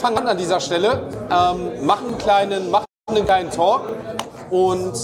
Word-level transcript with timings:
fangen 0.00 0.18
an 0.18 0.28
an 0.28 0.38
dieser 0.38 0.60
Stelle, 0.60 1.02
ähm, 1.30 1.84
machen, 1.84 2.08
einen 2.08 2.18
kleinen, 2.18 2.70
machen 2.70 2.86
einen 3.06 3.24
kleinen 3.24 3.50
Talk 3.50 3.82
und 4.50 4.94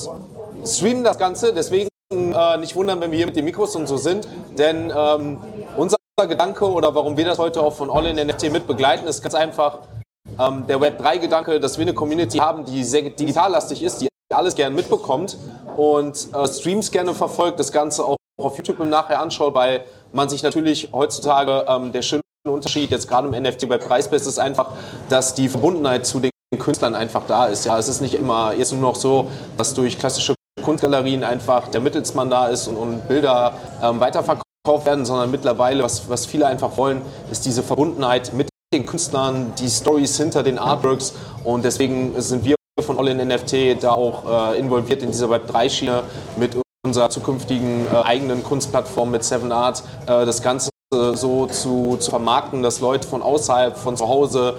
streamen 0.64 1.04
das 1.04 1.18
Ganze. 1.18 1.52
Deswegen 1.52 1.88
äh, 2.10 2.56
nicht 2.56 2.74
wundern, 2.74 3.00
wenn 3.00 3.10
wir 3.10 3.18
hier 3.18 3.26
mit 3.26 3.36
den 3.36 3.44
Mikros 3.44 3.76
und 3.76 3.86
so 3.86 3.98
sind, 3.98 4.26
denn 4.56 4.92
ähm, 4.96 5.38
unser 5.76 5.96
Gedanke 6.26 6.64
oder 6.64 6.94
warum 6.94 7.18
wir 7.18 7.26
das 7.26 7.38
heute 7.38 7.60
auch 7.60 7.74
von 7.74 7.90
All 7.90 8.06
in 8.06 8.16
NFT 8.26 8.50
mit 8.50 8.66
begleiten, 8.66 9.06
ist 9.06 9.22
ganz 9.22 9.34
einfach 9.34 9.80
ähm, 10.38 10.66
der 10.66 10.80
Web 10.80 10.98
3-Gedanke, 10.98 11.60
dass 11.60 11.76
wir 11.76 11.82
eine 11.82 11.92
Community 11.92 12.38
haben, 12.38 12.64
die 12.64 12.82
sehr 12.84 13.02
digitallastig 13.02 13.82
ist, 13.82 14.00
die 14.00 14.08
alles 14.32 14.54
gerne 14.54 14.74
mitbekommt 14.74 15.36
und 15.76 16.28
äh, 16.32 16.46
Streams 16.48 16.90
gerne 16.90 17.12
verfolgt, 17.12 17.60
das 17.60 17.70
Ganze 17.70 18.02
auch 18.02 18.16
auf 18.38 18.56
YouTube 18.56 18.78
nachher 18.86 19.20
anschaut, 19.20 19.54
weil 19.54 19.84
man 20.12 20.30
sich 20.30 20.42
natürlich 20.42 20.88
heutzutage 20.92 21.66
ähm, 21.68 21.92
der 21.92 22.00
schöne 22.00 22.22
Unterschied. 22.50 22.90
Jetzt 22.90 23.08
gerade 23.08 23.28
im 23.28 23.42
NFT 23.42 23.68
bei 23.68 23.78
Preisbest 23.78 24.26
ist 24.26 24.38
einfach, 24.38 24.72
dass 25.08 25.34
die 25.34 25.48
Verbundenheit 25.48 26.06
zu 26.06 26.20
den 26.20 26.30
Künstlern 26.58 26.94
einfach 26.94 27.22
da 27.26 27.46
ist. 27.46 27.64
Ja, 27.64 27.78
es 27.78 27.88
ist 27.88 28.00
nicht 28.00 28.14
immer 28.14 28.54
jetzt 28.54 28.72
nur 28.72 28.82
noch 28.82 28.96
so, 28.96 29.28
dass 29.56 29.74
durch 29.74 29.98
klassische 29.98 30.34
Kunstgalerien 30.62 31.24
einfach 31.24 31.68
der 31.68 31.80
Mittelsmann 31.80 32.30
da 32.30 32.48
ist 32.48 32.66
und, 32.66 32.76
und 32.76 33.08
Bilder 33.08 33.54
ähm, 33.82 34.00
weiterverkauft 34.00 34.86
werden, 34.86 35.04
sondern 35.04 35.30
mittlerweile, 35.30 35.82
was, 35.82 36.08
was 36.08 36.26
viele 36.26 36.46
einfach 36.46 36.76
wollen, 36.76 37.02
ist 37.30 37.44
diese 37.46 37.62
Verbundenheit 37.62 38.32
mit 38.32 38.48
den 38.74 38.86
Künstlern, 38.86 39.52
die 39.58 39.68
Stories 39.68 40.16
hinter 40.16 40.42
den 40.42 40.58
Artworks. 40.58 41.14
Und 41.44 41.64
deswegen 41.64 42.20
sind 42.20 42.44
wir 42.44 42.56
von 42.80 42.98
All 42.98 43.08
in 43.08 43.26
NFT 43.26 43.82
da 43.82 43.92
auch 43.92 44.52
äh, 44.52 44.58
involviert 44.58 45.02
in 45.02 45.10
dieser 45.10 45.28
Web3-Schiene 45.28 46.02
mit 46.36 46.56
unserer 46.84 47.10
zukünftigen 47.10 47.86
äh, 47.86 47.96
eigenen 48.02 48.42
Kunstplattform 48.42 49.10
mit 49.10 49.24
Seven 49.24 49.52
Art. 49.52 49.82
Äh, 50.06 50.26
das 50.26 50.42
Ganze 50.42 50.70
so 50.92 51.46
zu, 51.46 51.96
zu 51.98 52.10
vermarkten, 52.10 52.62
dass 52.62 52.80
Leute 52.80 53.08
von 53.08 53.22
außerhalb, 53.22 53.76
von 53.76 53.96
zu 53.96 54.08
Hause, 54.08 54.56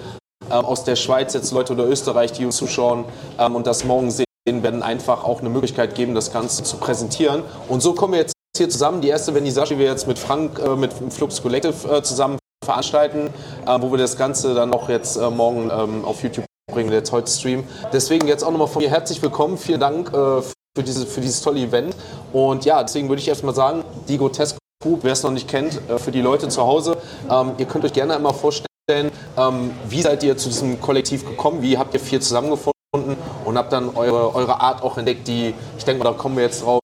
äh, 0.50 0.54
aus 0.54 0.84
der 0.84 0.96
Schweiz, 0.96 1.34
jetzt 1.34 1.52
Leute 1.52 1.72
oder 1.72 1.86
Österreich, 1.86 2.32
die 2.32 2.44
uns 2.44 2.56
zuschauen 2.56 3.04
ähm, 3.38 3.54
und 3.54 3.66
das 3.66 3.84
morgen 3.84 4.10
sehen, 4.10 4.24
werden 4.46 4.82
einfach 4.82 5.24
auch 5.24 5.40
eine 5.40 5.50
Möglichkeit 5.50 5.94
geben, 5.94 6.14
das 6.14 6.32
Ganze 6.32 6.62
zu 6.62 6.78
präsentieren. 6.78 7.42
Und 7.68 7.82
so 7.82 7.92
kommen 7.92 8.14
wir 8.14 8.20
jetzt 8.20 8.32
hier 8.56 8.68
zusammen. 8.68 9.02
Die 9.02 9.08
erste 9.08 9.32
Vernissage, 9.32 9.74
die 9.74 9.78
wir 9.78 9.86
jetzt 9.86 10.06
mit 10.06 10.18
Frank, 10.18 10.58
äh, 10.58 10.74
mit 10.76 10.92
Flux 11.10 11.42
Collective 11.42 11.96
äh, 11.96 12.02
zusammen 12.02 12.38
veranstalten, 12.64 13.30
äh, 13.66 13.80
wo 13.80 13.90
wir 13.90 13.98
das 13.98 14.16
Ganze 14.16 14.54
dann 14.54 14.72
auch 14.72 14.88
jetzt 14.88 15.16
äh, 15.16 15.30
morgen 15.30 15.70
ähm, 15.70 16.04
auf 16.04 16.22
YouTube 16.22 16.46
bringen, 16.72 16.92
jetzt 16.92 17.12
heute 17.12 17.30
Stream. 17.30 17.64
Deswegen 17.92 18.26
jetzt 18.26 18.42
auch 18.42 18.50
nochmal 18.50 18.68
von 18.68 18.82
mir 18.82 18.90
herzlich 18.90 19.22
willkommen. 19.22 19.58
Vielen 19.58 19.80
Dank 19.80 20.08
äh, 20.08 20.42
für, 20.42 20.82
diese, 20.82 21.06
für 21.06 21.20
dieses 21.20 21.42
tolle 21.42 21.60
Event. 21.60 21.94
Und 22.32 22.64
ja, 22.64 22.82
deswegen 22.82 23.08
würde 23.08 23.20
ich 23.20 23.28
erstmal 23.28 23.54
sagen, 23.54 23.84
die 24.08 24.18
Grotesco 24.18 24.57
wer 24.84 25.12
es 25.12 25.22
noch 25.22 25.32
nicht 25.32 25.48
kennt, 25.48 25.80
äh, 25.88 25.98
für 25.98 26.12
die 26.12 26.20
Leute 26.20 26.48
zu 26.48 26.62
Hause, 26.62 26.96
ähm, 27.30 27.52
ihr 27.58 27.66
könnt 27.66 27.84
euch 27.84 27.92
gerne 27.92 28.14
einmal 28.14 28.32
vorstellen, 28.32 29.10
ähm, 29.36 29.72
wie 29.88 30.02
seid 30.02 30.22
ihr 30.22 30.36
zu 30.36 30.48
diesem 30.48 30.80
Kollektiv 30.80 31.26
gekommen, 31.26 31.62
wie 31.62 31.76
habt 31.76 31.94
ihr 31.94 32.00
vier 32.00 32.20
zusammengefunden 32.20 33.16
und 33.44 33.58
habt 33.58 33.72
dann 33.72 33.96
eure, 33.96 34.34
eure 34.34 34.60
Art 34.60 34.82
auch 34.82 34.96
entdeckt, 34.96 35.26
die, 35.26 35.52
ich 35.76 35.84
denke 35.84 36.02
mal, 36.02 36.10
da 36.10 36.16
kommen 36.16 36.36
wir 36.36 36.44
jetzt 36.44 36.62
drauf, 36.62 36.80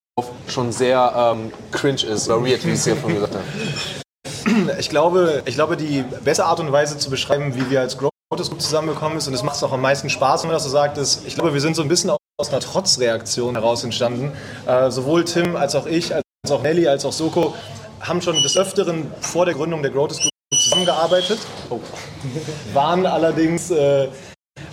schon 0.48 0.72
sehr 0.72 1.12
ähm, 1.16 1.52
cringe 1.70 2.02
ist 2.04 2.28
oder 2.28 2.44
weird, 2.44 2.64
wie 2.66 2.72
es 2.72 2.84
hier 2.84 2.96
von 2.96 3.14
gesagt 3.14 3.34
hat. 3.34 3.42
Ich 4.78 4.90
glaube, 4.90 5.42
ich 5.46 5.54
glaube, 5.54 5.76
die 5.76 6.04
beste 6.24 6.44
Art 6.44 6.60
und 6.60 6.70
Weise 6.70 6.98
zu 6.98 7.10
beschreiben, 7.10 7.54
wie 7.54 7.70
wir 7.70 7.80
als 7.80 7.96
Growth 7.96 8.10
Group 8.30 8.60
zusammengekommen 8.60 9.18
ist, 9.18 9.28
und 9.28 9.34
es 9.34 9.42
macht 9.42 9.56
es 9.56 9.62
auch 9.62 9.72
am 9.72 9.80
meisten 9.80 10.10
Spaß, 10.10 10.42
wenn 10.42 10.48
man 10.48 10.56
das 10.56 10.64
so 10.64 10.70
sagt, 10.70 10.98
ist, 10.98 11.22
ich 11.26 11.34
glaube, 11.34 11.54
wir 11.54 11.60
sind 11.60 11.76
so 11.76 11.82
ein 11.82 11.88
bisschen 11.88 12.10
aus 12.10 12.50
einer 12.50 12.60
Trotzreaktion 12.60 13.54
heraus 13.54 13.84
entstanden. 13.84 14.32
Äh, 14.66 14.90
sowohl 14.90 15.24
Tim 15.24 15.54
als 15.54 15.76
auch 15.76 15.86
ich, 15.86 16.12
als 16.12 16.24
auch 16.50 16.62
Nelly, 16.62 16.88
als 16.88 17.04
auch 17.04 17.12
Soko 17.12 17.54
haben 18.06 18.20
schon 18.20 18.40
des 18.42 18.56
Öfteren 18.56 19.10
vor 19.20 19.46
der 19.46 19.54
Gründung 19.54 19.82
der 19.82 19.90
Growth 19.90 20.18
Group 20.18 20.30
zusammengearbeitet, 20.58 21.38
oh. 21.70 21.80
waren 22.72 23.06
allerdings, 23.06 23.70
äh, 23.70 24.08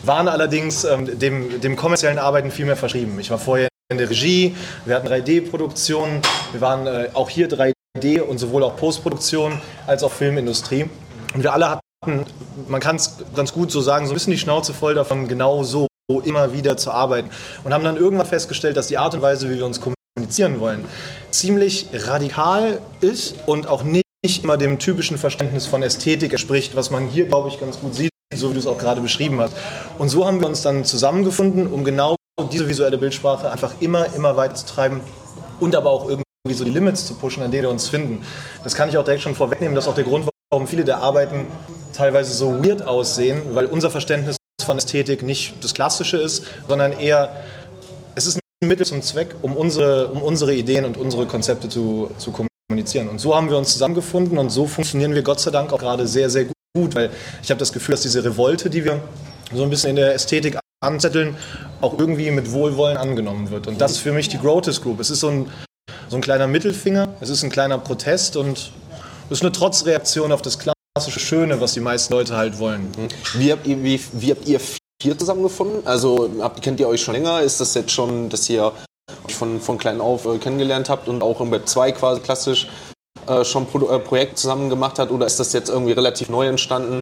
waren 0.03 0.27
allerdings 0.27 0.83
ähm, 0.83 1.17
dem, 1.17 1.61
dem 1.61 1.75
kommerziellen 1.75 2.19
Arbeiten 2.19 2.51
viel 2.51 2.65
mehr 2.65 2.77
verschrieben. 2.77 3.19
Ich 3.19 3.31
war 3.31 3.37
vorher 3.37 3.69
in 3.89 3.97
der 3.97 4.09
Regie, 4.09 4.55
wir 4.85 4.95
hatten 4.95 5.07
3D-Produktionen, 5.07 6.21
wir 6.51 6.61
waren 6.61 6.87
äh, 6.87 7.09
auch 7.13 7.29
hier 7.29 7.49
3D 7.49 8.21
und 8.21 8.37
sowohl 8.37 8.63
auch 8.63 8.75
Postproduktion 8.75 9.59
als 9.87 10.03
auch 10.03 10.11
Filmindustrie. 10.11 10.89
Und 11.33 11.43
wir 11.43 11.53
alle 11.53 11.69
hatten, 11.69 12.25
man 12.67 12.81
kann 12.81 12.97
es 12.97 13.17
ganz 13.35 13.53
gut 13.53 13.71
so 13.71 13.81
sagen, 13.81 14.05
so 14.05 14.11
ein 14.11 14.15
bisschen 14.15 14.31
die 14.31 14.39
Schnauze 14.39 14.73
voll 14.73 14.93
davon, 14.93 15.27
genau 15.27 15.63
so 15.63 15.87
immer 16.25 16.53
wieder 16.53 16.75
zu 16.75 16.91
arbeiten. 16.91 17.29
Und 17.63 17.73
haben 17.73 17.85
dann 17.85 17.95
irgendwann 17.95 18.27
festgestellt, 18.27 18.75
dass 18.75 18.87
die 18.87 18.97
Art 18.97 19.13
und 19.13 19.21
Weise, 19.21 19.49
wie 19.49 19.55
wir 19.55 19.65
uns 19.65 19.79
kommunizieren 20.15 20.59
wollen, 20.59 20.85
ziemlich 21.31 21.87
radikal 21.93 22.79
ist 22.99 23.35
und 23.45 23.67
auch 23.67 23.83
nicht 23.83 24.03
immer 24.43 24.57
dem 24.57 24.77
typischen 24.77 25.17
Verständnis 25.17 25.65
von 25.65 25.83
Ästhetik 25.83 26.31
entspricht, 26.31 26.75
was 26.75 26.91
man 26.91 27.07
hier, 27.07 27.25
glaube 27.25 27.47
ich, 27.47 27.59
ganz 27.59 27.79
gut 27.79 27.95
sieht, 27.95 28.11
so 28.33 28.49
wie 28.49 28.53
du 28.53 28.59
es 28.59 28.67
auch 28.67 28.77
gerade 28.77 29.01
beschrieben 29.01 29.39
hast. 29.39 29.53
Und 29.97 30.09
so 30.09 30.25
haben 30.25 30.41
wir 30.41 30.47
uns 30.47 30.61
dann 30.61 30.83
zusammengefunden, 30.83 31.67
um 31.67 31.83
genau 31.83 32.15
diese 32.51 32.67
visuelle 32.67 32.97
Bildsprache 32.97 33.51
einfach 33.51 33.75
immer, 33.79 34.13
immer 34.13 34.35
weiter 34.35 34.55
zu 34.55 34.65
treiben 34.65 35.01
und 35.59 35.75
aber 35.75 35.89
auch 35.89 36.09
irgendwie 36.09 36.23
so 36.53 36.65
die 36.65 36.71
Limits 36.71 37.05
zu 37.07 37.13
pushen, 37.13 37.43
an 37.43 37.51
denen 37.51 37.63
wir 37.63 37.69
uns 37.69 37.87
finden. 37.87 38.25
Das 38.63 38.75
kann 38.75 38.89
ich 38.89 38.97
auch 38.97 39.05
direkt 39.05 39.23
schon 39.23 39.35
vorwegnehmen. 39.35 39.75
Das 39.75 39.85
ist 39.85 39.89
auch 39.89 39.95
der 39.95 40.03
Grund, 40.03 40.27
warum 40.49 40.67
viele 40.67 40.83
der 40.83 40.97
Arbeiten 40.97 41.47
teilweise 41.95 42.33
so 42.33 42.63
weird 42.63 42.81
aussehen, 42.81 43.41
weil 43.53 43.65
unser 43.65 43.89
Verständnis 43.89 44.37
von 44.65 44.77
Ästhetik 44.77 45.23
nicht 45.23 45.53
das 45.63 45.73
Klassische 45.73 46.17
ist, 46.17 46.43
sondern 46.67 46.91
eher, 46.91 47.35
Mittel 48.63 48.85
zum 48.85 49.01
Zweck, 49.01 49.35
um 49.41 49.57
unsere, 49.57 50.09
um 50.09 50.21
unsere 50.21 50.53
Ideen 50.53 50.85
und 50.85 50.95
unsere 50.95 51.25
Konzepte 51.25 51.67
zu, 51.67 52.11
zu 52.19 52.31
kommunizieren. 52.31 53.09
Und 53.09 53.19
so 53.19 53.35
haben 53.35 53.49
wir 53.49 53.57
uns 53.57 53.73
zusammengefunden 53.73 54.37
und 54.37 54.51
so 54.51 54.67
funktionieren 54.67 55.15
wir 55.15 55.23
Gott 55.23 55.39
sei 55.39 55.49
Dank 55.49 55.73
auch 55.73 55.79
gerade 55.79 56.07
sehr, 56.07 56.29
sehr 56.29 56.45
gut, 56.75 56.93
weil 56.93 57.09
ich 57.41 57.49
habe 57.49 57.59
das 57.59 57.73
Gefühl, 57.73 57.93
dass 57.93 58.03
diese 58.03 58.23
Revolte, 58.23 58.69
die 58.69 58.85
wir 58.85 59.01
so 59.51 59.63
ein 59.63 59.69
bisschen 59.71 59.91
in 59.91 59.95
der 59.95 60.13
Ästhetik 60.13 60.59
anzetteln, 60.79 61.35
auch 61.81 61.97
irgendwie 61.97 62.29
mit 62.29 62.51
Wohlwollen 62.51 62.97
angenommen 62.97 63.49
wird. 63.49 63.65
Und 63.67 63.81
das 63.81 63.93
ist 63.93 63.97
für 63.97 64.11
mich 64.11 64.29
die 64.29 64.37
Growth 64.37 64.81
Group. 64.81 64.99
Es 64.99 65.09
ist 65.09 65.21
so 65.21 65.29
ein, 65.29 65.49
so 66.07 66.17
ein 66.17 66.21
kleiner 66.21 66.45
Mittelfinger, 66.45 67.15
es 67.19 67.29
ist 67.29 67.43
ein 67.43 67.49
kleiner 67.49 67.79
Protest 67.79 68.37
und 68.37 68.71
es 69.29 69.37
ist 69.37 69.41
eine 69.41 69.51
Trotzreaktion 69.51 70.31
auf 70.31 70.43
das 70.43 70.59
klassische 70.59 71.19
Schöne, 71.19 71.59
was 71.59 71.73
die 71.73 71.79
meisten 71.79 72.13
Leute 72.13 72.35
halt 72.37 72.59
wollen. 72.59 72.91
Wie 73.35 73.51
habt 73.51 73.65
ihr, 73.65 73.83
wie, 73.83 73.99
wie 74.13 74.31
habt 74.31 74.47
ihr 74.47 74.59
vier 75.01 75.17
zusammengefunden? 75.17 75.85
Also 75.85 76.29
habt, 76.41 76.61
kennt 76.61 76.79
ihr 76.79 76.87
euch 76.87 77.01
schon 77.01 77.15
länger? 77.15 77.41
Ist 77.41 77.59
das 77.59 77.73
jetzt 77.73 77.91
schon, 77.91 78.29
dass 78.29 78.49
ihr 78.49 78.71
euch 79.27 79.35
von, 79.35 79.59
von 79.59 79.77
klein 79.77 79.99
auf 79.99 80.25
äh, 80.25 80.37
kennengelernt 80.37 80.89
habt 80.89 81.07
und 81.07 81.23
auch 81.23 81.41
im 81.41 81.51
Web 81.51 81.67
2 81.67 81.91
quasi 81.91 82.21
klassisch 82.21 82.69
äh, 83.27 83.43
schon 83.43 83.65
Pro 83.65 83.89
äh, 83.89 83.99
Projekt 83.99 84.37
zusammen 84.37 84.69
gemacht 84.69 84.99
hat? 84.99 85.11
Oder 85.11 85.25
ist 85.25 85.39
das 85.39 85.53
jetzt 85.53 85.69
irgendwie 85.69 85.93
relativ 85.93 86.29
neu 86.29 86.47
entstanden? 86.47 86.99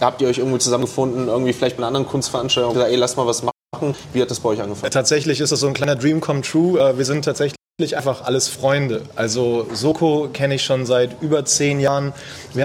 Habt 0.00 0.22
ihr 0.22 0.28
euch 0.28 0.38
irgendwie 0.38 0.58
zusammengefunden, 0.58 1.28
irgendwie 1.28 1.52
vielleicht 1.52 1.76
mit 1.76 1.80
einer 1.80 1.88
anderen 1.88 2.06
Kunstveranstaltung 2.06 2.70
und 2.70 2.74
gesagt, 2.74 2.90
ey, 2.90 2.96
lass 2.96 3.16
mal 3.16 3.26
was 3.26 3.42
machen? 3.42 3.94
Wie 4.12 4.22
hat 4.22 4.30
das 4.30 4.40
bei 4.40 4.50
euch 4.50 4.62
angefangen? 4.62 4.90
Tatsächlich 4.90 5.40
ist 5.40 5.52
das 5.52 5.60
so 5.60 5.66
ein 5.66 5.74
kleiner 5.74 5.96
Dream 5.96 6.20
come 6.20 6.40
true. 6.40 6.80
Äh, 6.80 6.96
wir 6.96 7.04
sind 7.04 7.26
tatsächlich 7.26 7.56
einfach 7.94 8.24
alles 8.24 8.48
Freunde. 8.48 9.02
Also 9.16 9.66
Soko 9.72 10.28
kenne 10.32 10.54
ich 10.54 10.64
schon 10.64 10.86
seit 10.86 11.20
über 11.20 11.44
zehn 11.44 11.80
Jahren. 11.80 12.14
Wir 12.54 12.64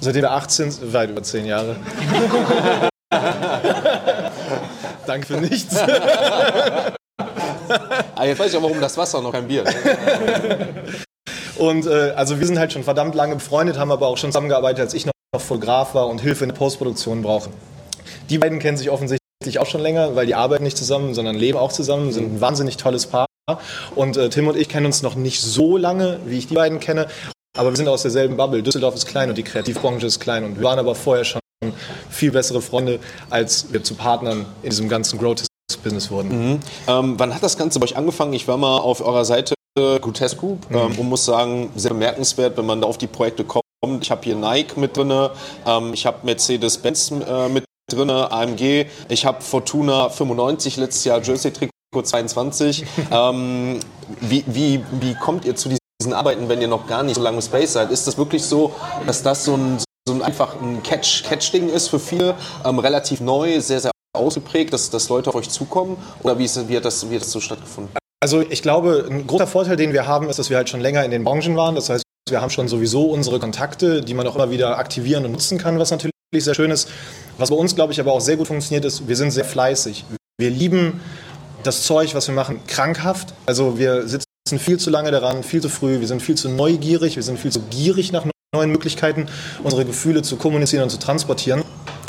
seitdem 0.00 0.22
wir 0.22 0.30
18 0.32 0.70
sind, 0.70 0.92
weit 0.92 1.10
über 1.10 1.22
zehn 1.22 1.44
Jahre. 1.44 1.76
Danke 5.06 5.26
für 5.26 5.36
nichts. 5.38 5.76
ah, 5.78 6.94
jetzt 8.24 8.38
weiß 8.38 8.50
ich 8.52 8.56
auch, 8.56 8.62
warum 8.62 8.80
das 8.80 8.96
Wasser 8.96 9.20
noch 9.20 9.32
kein 9.32 9.46
Bier. 9.48 9.64
Und 11.58 11.86
äh, 11.86 12.12
also 12.16 12.40
wir 12.40 12.46
sind 12.46 12.58
halt 12.58 12.72
schon 12.72 12.84
verdammt 12.84 13.14
lange 13.14 13.34
befreundet, 13.34 13.78
haben 13.78 13.90
aber 13.90 14.06
auch 14.08 14.16
schon 14.16 14.30
zusammengearbeitet, 14.30 14.80
als 14.80 14.94
ich 14.94 15.04
noch 15.06 15.12
Fotograf 15.38 15.94
war 15.94 16.08
und 16.08 16.20
Hilfe 16.20 16.44
in 16.44 16.50
der 16.50 16.56
Postproduktion 16.56 17.22
brauche. 17.22 17.50
Die 18.30 18.38
beiden 18.38 18.58
kennen 18.58 18.76
sich 18.76 18.90
offensichtlich 18.90 19.58
auch 19.58 19.66
schon 19.66 19.80
länger, 19.80 20.14
weil 20.16 20.26
die 20.26 20.34
arbeiten 20.34 20.64
nicht 20.64 20.76
zusammen, 20.76 21.14
sondern 21.14 21.36
leben 21.36 21.58
auch 21.58 21.72
zusammen, 21.72 22.12
sind 22.12 22.34
ein 22.34 22.40
wahnsinnig 22.40 22.76
tolles 22.76 23.06
Paar. 23.06 23.26
Und 23.94 24.16
äh, 24.16 24.28
Tim 24.30 24.48
und 24.48 24.56
ich 24.56 24.68
kennen 24.68 24.86
uns 24.86 25.02
noch 25.02 25.14
nicht 25.14 25.40
so 25.40 25.76
lange, 25.76 26.20
wie 26.26 26.38
ich 26.38 26.46
die 26.46 26.54
beiden 26.54 26.80
kenne, 26.80 27.08
aber 27.56 27.70
wir 27.70 27.76
sind 27.76 27.88
aus 27.88 28.02
derselben 28.02 28.36
Bubble. 28.36 28.62
Düsseldorf 28.62 28.94
ist 28.94 29.06
klein 29.06 29.28
und 29.28 29.36
die 29.36 29.42
Kreativbranche 29.42 30.06
ist 30.06 30.20
klein 30.20 30.44
und 30.44 30.56
wir 30.56 30.64
waren 30.64 30.78
aber 30.78 30.94
vorher 30.94 31.24
schon 31.24 31.40
viel 32.12 32.30
bessere 32.30 32.62
Freunde, 32.62 33.00
als 33.30 33.72
wir 33.72 33.82
zu 33.82 33.94
Partnern 33.94 34.46
in 34.62 34.70
diesem 34.70 34.88
ganzen 34.88 35.18
Growth-Business 35.18 36.10
wurden. 36.10 36.28
Mhm. 36.52 36.60
Ähm, 36.86 37.14
wann 37.18 37.34
hat 37.34 37.42
das 37.42 37.56
Ganze 37.56 37.80
bei 37.80 37.84
euch 37.84 37.96
angefangen? 37.96 38.32
Ich 38.34 38.46
war 38.46 38.56
mal 38.56 38.78
auf 38.78 39.00
eurer 39.00 39.24
Seite 39.24 39.54
Grotesco 39.74 40.58
mhm. 40.68 40.76
ähm, 40.76 40.98
und 40.98 41.08
muss 41.08 41.24
sagen, 41.24 41.70
sehr 41.76 41.92
bemerkenswert, 41.92 42.56
wenn 42.56 42.66
man 42.66 42.80
da 42.80 42.86
auf 42.86 42.98
die 42.98 43.06
Projekte 43.06 43.44
kommt. 43.44 43.62
Ich 44.00 44.10
habe 44.10 44.22
hier 44.22 44.36
Nike 44.36 44.78
mit 44.78 44.96
drin, 44.96 45.30
ähm, 45.66 45.94
ich 45.94 46.06
habe 46.06 46.18
Mercedes-Benz 46.24 47.10
äh, 47.10 47.48
mit 47.48 47.64
drin, 47.90 48.10
AMG, 48.10 48.86
ich 49.08 49.24
habe 49.24 49.40
Fortuna 49.40 50.10
95 50.10 50.76
letztes 50.76 51.04
Jahr 51.04 51.22
Jersey-Trikot 51.22 52.02
22. 52.02 52.84
ähm, 53.10 53.80
wie, 54.20 54.44
wie, 54.46 54.84
wie 55.00 55.14
kommt 55.14 55.44
ihr 55.46 55.56
zu 55.56 55.70
diesen 56.00 56.12
Arbeiten, 56.12 56.48
wenn 56.48 56.60
ihr 56.60 56.68
noch 56.68 56.86
gar 56.86 57.02
nicht 57.02 57.16
so 57.16 57.22
lange 57.22 57.40
Space 57.40 57.72
seid? 57.72 57.90
Ist 57.90 58.06
das 58.06 58.18
wirklich 58.18 58.44
so, 58.44 58.74
dass 59.06 59.22
das 59.22 59.44
so 59.44 59.54
ein, 59.54 59.78
so 60.06 60.14
ein 60.14 60.22
einfach 60.22 60.60
ein 60.60 60.82
Catch, 60.82 61.22
Catch-Ding 61.24 61.68
ist 61.68 61.88
für 61.88 62.00
viele, 62.00 62.34
ähm, 62.64 62.78
relativ 62.78 63.20
neu, 63.20 63.60
sehr, 63.60 63.80
sehr 63.80 63.92
ausgeprägt, 64.14 64.72
dass, 64.72 64.90
dass 64.90 65.08
Leute 65.08 65.30
auf 65.30 65.36
euch 65.36 65.48
zukommen? 65.48 65.96
Oder 66.22 66.38
wie, 66.38 66.44
ist, 66.44 66.68
wie, 66.68 66.76
hat 66.76 66.84
das, 66.84 67.08
wie 67.08 67.14
hat 67.14 67.22
das 67.22 67.30
so 67.30 67.40
stattgefunden? 67.40 67.96
Also 68.20 68.40
ich 68.40 68.62
glaube, 68.62 69.06
ein 69.08 69.26
großer 69.26 69.46
Vorteil, 69.46 69.76
den 69.76 69.92
wir 69.92 70.06
haben, 70.06 70.28
ist, 70.28 70.38
dass 70.38 70.50
wir 70.50 70.56
halt 70.56 70.68
schon 70.68 70.80
länger 70.80 71.04
in 71.04 71.10
den 71.10 71.24
Branchen 71.24 71.56
waren. 71.56 71.74
Das 71.74 71.88
heißt, 71.88 72.04
wir 72.28 72.40
haben 72.40 72.50
schon 72.50 72.68
sowieso 72.68 73.10
unsere 73.10 73.38
Kontakte, 73.40 74.00
die 74.00 74.14
man 74.14 74.26
auch 74.26 74.36
immer 74.36 74.50
wieder 74.50 74.78
aktivieren 74.78 75.24
und 75.24 75.32
nutzen 75.32 75.58
kann, 75.58 75.78
was 75.78 75.90
natürlich 75.90 76.12
sehr 76.34 76.54
schön 76.54 76.70
ist. 76.70 76.88
Was 77.38 77.50
bei 77.50 77.56
uns, 77.56 77.74
glaube 77.74 77.92
ich, 77.92 78.00
aber 78.00 78.12
auch 78.12 78.20
sehr 78.20 78.36
gut 78.36 78.48
funktioniert, 78.48 78.84
ist, 78.84 79.08
wir 79.08 79.16
sind 79.16 79.30
sehr 79.30 79.44
fleißig. 79.44 80.04
Wir 80.38 80.50
lieben 80.50 81.00
das 81.62 81.82
Zeug, 81.82 82.14
was 82.14 82.28
wir 82.28 82.34
machen, 82.34 82.60
krankhaft. 82.66 83.34
Also 83.46 83.78
wir 83.78 84.06
sitzen 84.06 84.26
viel 84.58 84.78
zu 84.78 84.90
lange 84.90 85.10
daran, 85.10 85.42
viel 85.42 85.60
zu 85.60 85.68
früh, 85.68 86.00
wir 86.00 86.08
sind 86.08 86.22
viel 86.22 86.36
zu 86.36 86.48
neugierig, 86.48 87.16
wir 87.16 87.22
sind 87.22 87.38
viel 87.38 87.52
zu 87.52 87.60
gierig 87.70 88.12
nach 88.12 88.24
neuen 88.54 88.70
Möglichkeiten, 88.70 89.28
unsere 89.62 89.86
Gefühle 89.86 90.20
zu 90.20 90.36
kommunizieren 90.36 90.82
und 90.82 90.90
zu 90.90 90.98
transportieren. 90.98 91.62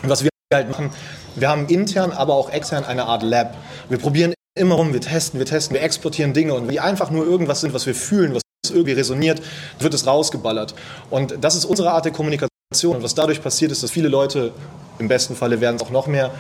Und 0.04 0.10
was 0.10 0.26
wir 0.26 0.30
halt 0.54 0.70
machen, 0.70 0.90
wir 1.36 1.48
haben 1.48 1.68
intern, 1.68 2.12
aber 2.12 2.34
auch 2.34 2.50
extern 2.50 2.84
eine 2.84 3.06
Art 3.06 3.24
Lab. 3.24 3.56
Wir 3.88 3.98
probieren 3.98 4.34
immer 4.60 4.76
rum, 4.76 4.92
wir 4.92 5.00
testen, 5.00 5.40
wir 5.40 5.46
testen, 5.46 5.74
wir 5.74 5.82
exportieren 5.82 6.34
Dinge 6.34 6.54
und 6.54 6.70
die 6.70 6.82
einfach 6.82 7.12
nur 7.12 7.26
irgendwas 7.26 7.62
sind, 7.62 7.74
was 7.74 7.86
wir 7.86 7.96
fühlen, 7.96 8.36
was 8.36 8.42
irgendwie 8.70 8.92
resoniert, 8.92 9.42
wird 9.80 9.94
es 9.94 10.06
rausgeballert. 10.06 10.76
Und 11.10 11.38
das 11.40 11.56
ist 11.56 11.64
unsere 11.64 11.92
Art 11.92 12.04
der 12.04 12.12
Kommunikation. 12.12 12.98
Und 12.98 13.04
was 13.04 13.16
dadurch 13.16 13.42
passiert 13.42 13.72
ist, 13.72 13.82
dass 13.82 13.92
viele 13.92 14.10
Leute, 14.10 14.52
im 15.00 15.08
besten 15.08 15.38
Falle 15.38 15.62
werden 15.62 15.78
es 15.78 15.82
auch 15.82 15.92
noch 15.92 16.08
mehr, 16.08 16.32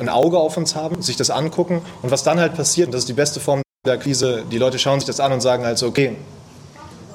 ein 0.00 0.08
Auge 0.08 0.38
auf 0.38 0.56
uns 0.56 0.74
haben, 0.74 1.02
sich 1.02 1.16
das 1.16 1.28
angucken. 1.28 1.82
Und 2.00 2.10
was 2.10 2.22
dann 2.22 2.40
halt 2.40 2.54
passiert, 2.54 2.86
und 2.86 2.92
das 2.92 3.00
ist 3.00 3.08
die 3.10 3.12
beste 3.12 3.40
Form 3.40 3.60
der 3.84 3.98
Krise, 3.98 4.44
die 4.50 4.56
Leute 4.56 4.78
schauen 4.78 5.00
sich 5.00 5.06
das 5.06 5.20
an 5.20 5.32
und 5.32 5.42
sagen 5.42 5.66
halt 5.66 5.76
so, 5.76 5.86
okay, 5.86 6.16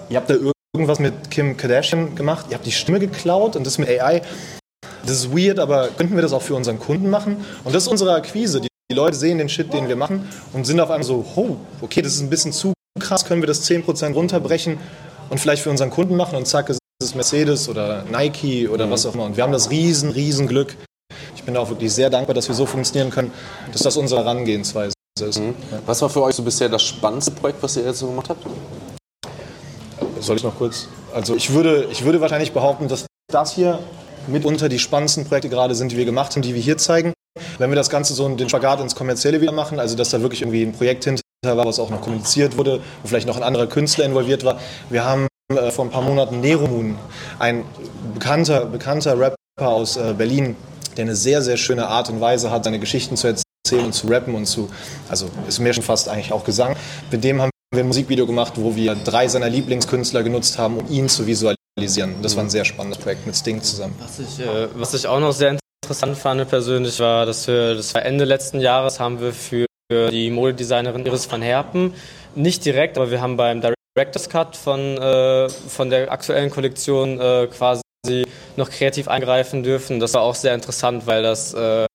ihr 0.09 0.17
habt 0.17 0.29
da 0.29 0.35
irgendwas 0.73 0.99
mit 0.99 1.31
Kim 1.31 1.57
Kardashian 1.57 2.15
gemacht, 2.15 2.45
ihr 2.49 2.55
habt 2.55 2.65
die 2.65 2.71
Stimme 2.71 2.99
geklaut 2.99 3.55
und 3.55 3.65
das 3.65 3.77
mit 3.77 3.89
AI. 3.89 4.21
Das 5.01 5.11
ist 5.11 5.35
weird, 5.35 5.59
aber 5.59 5.87
könnten 5.89 6.15
wir 6.15 6.21
das 6.21 6.33
auch 6.33 6.41
für 6.41 6.55
unseren 6.55 6.79
Kunden 6.79 7.09
machen? 7.09 7.37
Und 7.63 7.73
das 7.73 7.83
ist 7.83 7.89
unsere 7.89 8.13
Akquise. 8.13 8.61
Die, 8.61 8.67
die 8.91 8.95
Leute 8.95 9.17
sehen 9.17 9.39
den 9.39 9.49
Shit, 9.49 9.73
den 9.73 9.87
wir 9.87 9.95
machen 9.95 10.27
und 10.53 10.65
sind 10.65 10.79
auf 10.79 10.91
einmal 10.91 11.03
so, 11.03 11.25
oh, 11.35 11.55
okay, 11.81 12.01
das 12.01 12.13
ist 12.13 12.21
ein 12.21 12.29
bisschen 12.29 12.53
zu 12.53 12.73
krass, 12.99 13.25
können 13.25 13.41
wir 13.41 13.47
das 13.47 13.67
10% 13.67 14.13
runterbrechen 14.13 14.77
und 15.29 15.39
vielleicht 15.39 15.63
für 15.63 15.69
unseren 15.69 15.89
Kunden 15.89 16.15
machen 16.15 16.35
und 16.35 16.45
zack, 16.47 16.69
ist 16.69 16.79
es 17.01 17.15
Mercedes 17.15 17.69
oder 17.69 18.03
Nike 18.11 18.67
oder 18.67 18.87
mhm. 18.87 18.91
was 18.91 19.05
auch 19.05 19.15
immer. 19.15 19.25
Und 19.25 19.37
wir 19.37 19.43
haben 19.43 19.53
das 19.53 19.71
riesen, 19.71 20.11
riesen 20.11 20.47
Glück. 20.47 20.75
Ich 21.35 21.43
bin 21.43 21.55
auch 21.57 21.69
wirklich 21.69 21.93
sehr 21.93 22.09
dankbar, 22.09 22.35
dass 22.35 22.47
wir 22.47 22.55
so 22.55 22.65
funktionieren 22.65 23.09
können, 23.09 23.31
dass 23.71 23.81
das 23.81 23.97
unsere 23.97 24.21
Herangehensweise 24.21 24.93
ist. 25.21 25.39
Mhm. 25.39 25.55
Was 25.85 26.01
war 26.01 26.09
für 26.09 26.21
euch 26.21 26.35
so 26.35 26.43
bisher 26.43 26.69
das 26.69 26.83
spannendste 26.83 27.31
Projekt, 27.31 27.63
was 27.63 27.77
ihr 27.77 27.85
jetzt 27.85 27.99
so 27.99 28.07
gemacht 28.07 28.29
habt? 28.29 28.45
Soll 30.19 30.37
ich 30.37 30.43
noch 30.43 30.57
kurz? 30.57 30.87
Also 31.13 31.35
ich 31.35 31.53
würde, 31.53 31.87
ich 31.91 32.03
würde 32.03 32.21
wahrscheinlich 32.21 32.51
behaupten, 32.51 32.87
dass 32.87 33.05
das 33.31 33.53
hier 33.53 33.79
mitunter 34.27 34.69
die 34.69 34.79
spannendsten 34.79 35.25
Projekte 35.25 35.49
gerade 35.49 35.75
sind, 35.75 35.91
die 35.91 35.97
wir 35.97 36.05
gemacht 36.05 36.35
haben, 36.35 36.41
die 36.41 36.53
wir 36.53 36.61
hier 36.61 36.77
zeigen. 36.77 37.13
Wenn 37.57 37.69
wir 37.69 37.75
das 37.75 37.89
Ganze 37.89 38.13
so 38.13 38.27
den 38.27 38.49
Spagat 38.49 38.79
ins 38.81 38.95
Kommerzielle 38.95 39.41
wieder 39.41 39.51
machen, 39.51 39.79
also 39.79 39.95
dass 39.95 40.09
da 40.09 40.21
wirklich 40.21 40.41
irgendwie 40.41 40.63
ein 40.63 40.73
Projekt 40.73 41.05
hinter 41.05 41.21
war, 41.43 41.65
was 41.65 41.79
auch 41.79 41.89
noch 41.89 42.01
kommuniziert 42.01 42.57
wurde, 42.57 42.81
wo 43.01 43.07
vielleicht 43.07 43.27
noch 43.27 43.37
ein 43.37 43.43
anderer 43.43 43.67
Künstler 43.67 44.05
involviert 44.05 44.43
war. 44.43 44.59
Wir 44.89 45.05
haben 45.05 45.27
äh, 45.53 45.71
vor 45.71 45.85
ein 45.85 45.91
paar 45.91 46.01
Monaten 46.01 46.41
Nero 46.41 46.67
Moon, 46.67 46.97
ein 47.39 47.63
bekannter, 48.13 48.65
bekannter 48.65 49.17
Rapper 49.17 49.35
aus 49.59 49.97
äh, 49.97 50.13
Berlin, 50.17 50.55
der 50.97 51.05
eine 51.05 51.15
sehr, 51.15 51.41
sehr 51.41 51.57
schöne 51.57 51.87
Art 51.87 52.09
und 52.09 52.19
Weise 52.19 52.51
hat, 52.51 52.65
seine 52.65 52.79
Geschichten 52.79 53.15
zu 53.15 53.27
erzählen 53.27 53.85
und 53.85 53.93
zu 53.93 54.07
rappen 54.07 54.35
und 54.35 54.45
zu, 54.45 54.69
also 55.07 55.29
ist 55.47 55.59
mir 55.59 55.73
schon 55.73 55.83
fast 55.83 56.09
eigentlich 56.09 56.33
auch 56.33 56.43
Gesang. 56.43 56.75
Mit 57.11 57.23
dem 57.23 57.41
haben 57.41 57.51
wir 57.71 57.83
ein 57.83 57.87
Musikvideo 57.87 58.25
gemacht, 58.25 58.53
wo 58.55 58.75
wir 58.75 58.95
drei 58.95 59.27
seiner 59.27 59.47
Lieblingskünstler 59.47 60.23
genutzt 60.23 60.57
haben, 60.57 60.77
um 60.77 60.89
ihn 60.89 61.07
zu 61.07 61.27
visualisieren. 61.27 62.15
Das 62.23 62.35
war 62.35 62.43
ein 62.43 62.49
sehr 62.49 62.65
spannendes 62.65 62.99
Projekt 62.99 63.27
mit 63.27 63.35
Sting 63.35 63.61
zusammen. 63.61 63.95
Was 63.99 64.19
ich, 64.19 64.39
äh, 64.39 64.67
was 64.73 64.93
ich 64.95 65.05
auch 65.05 65.19
noch 65.19 65.33
sehr 65.33 65.57
interessant 65.83 66.17
fand 66.17 66.49
persönlich 66.49 66.99
war, 66.99 67.27
dass 67.27 67.47
wir, 67.47 67.75
das 67.75 67.93
war 67.93 68.03
Ende 68.03 68.25
letzten 68.25 68.59
Jahres, 68.59 68.99
haben 68.99 69.21
wir 69.21 69.33
für 69.33 69.67
die 69.91 70.29
Modedesignerin 70.31 71.05
Iris 71.05 71.31
van 71.31 71.41
Herpen, 71.41 71.93
nicht 72.35 72.65
direkt, 72.65 72.97
aber 72.97 73.11
wir 73.11 73.21
haben 73.21 73.37
beim 73.37 73.61
Director's 73.61 74.29
Cut 74.29 74.55
von, 74.55 74.97
äh, 74.97 75.49
von 75.49 75.89
der 75.89 76.11
aktuellen 76.11 76.49
Kollektion 76.49 77.19
äh, 77.19 77.47
quasi 77.47 77.81
noch 78.55 78.69
kreativ 78.69 79.07
eingreifen 79.07 79.61
dürfen. 79.61 79.99
Das 79.99 80.13
war 80.13 80.21
auch 80.21 80.35
sehr 80.35 80.55
interessant, 80.55 81.05
weil 81.05 81.21
das 81.21 81.53
äh, 81.53 81.85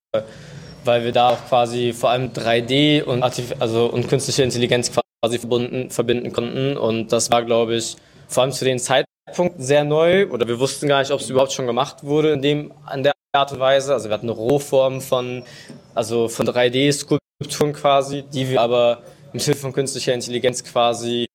weil 0.85 1.05
wir 1.05 1.13
da 1.13 1.31
auch 1.31 1.49
quasi 1.49 1.93
vor 1.93 2.11
allem 2.11 2.33
3D 2.33 3.03
und, 3.03 3.23
also, 3.23 3.87
und 3.87 4.09
künstliche 4.09 4.43
Intelligenz 4.43 4.93
quasi 4.93 5.04
verbunden, 5.31 5.91
verbinden 5.91 6.33
konnten. 6.33 6.77
Und 6.77 7.13
das 7.13 7.31
war, 7.31 7.45
glaube 7.45 7.77
ich, 7.77 7.97
vor 8.29 8.43
allem 8.43 8.53
zu 8.53 8.65
dem 8.65 8.79
Zeitpunkt 8.79 9.55
sehr 9.59 9.85
neu 9.85 10.29
oder 10.29 10.47
wir 10.49 10.59
wussten 10.61 10.89
gar 10.89 11.01
nicht, 11.01 11.11
ob 11.11 11.21
es 11.21 11.31
überhaupt 11.31 11.53
schon 11.53 11.67
gemacht 11.67 12.05
wurde 12.05 12.33
in 12.33 12.43
dem, 12.43 12.73
an 12.87 13.03
der 13.03 13.13
Art 13.33 13.53
und 13.53 13.61
Weise. 13.61 13.93
Also 13.93 14.09
wir 14.09 14.15
hatten 14.15 14.29
eine 14.29 14.37
Rohform 14.37 15.01
von, 15.01 15.43
also 15.95 16.29
von 16.29 16.47
3D-Skulpturen 16.47 17.73
quasi, 17.73 18.23
die 18.23 18.49
wir 18.49 18.61
aber 18.61 19.03
mit 19.33 19.43
Hilfe 19.43 19.61
von 19.61 19.73
künstlicher 19.73 20.15
Intelligenz 20.15 20.63
quasi 20.65 21.27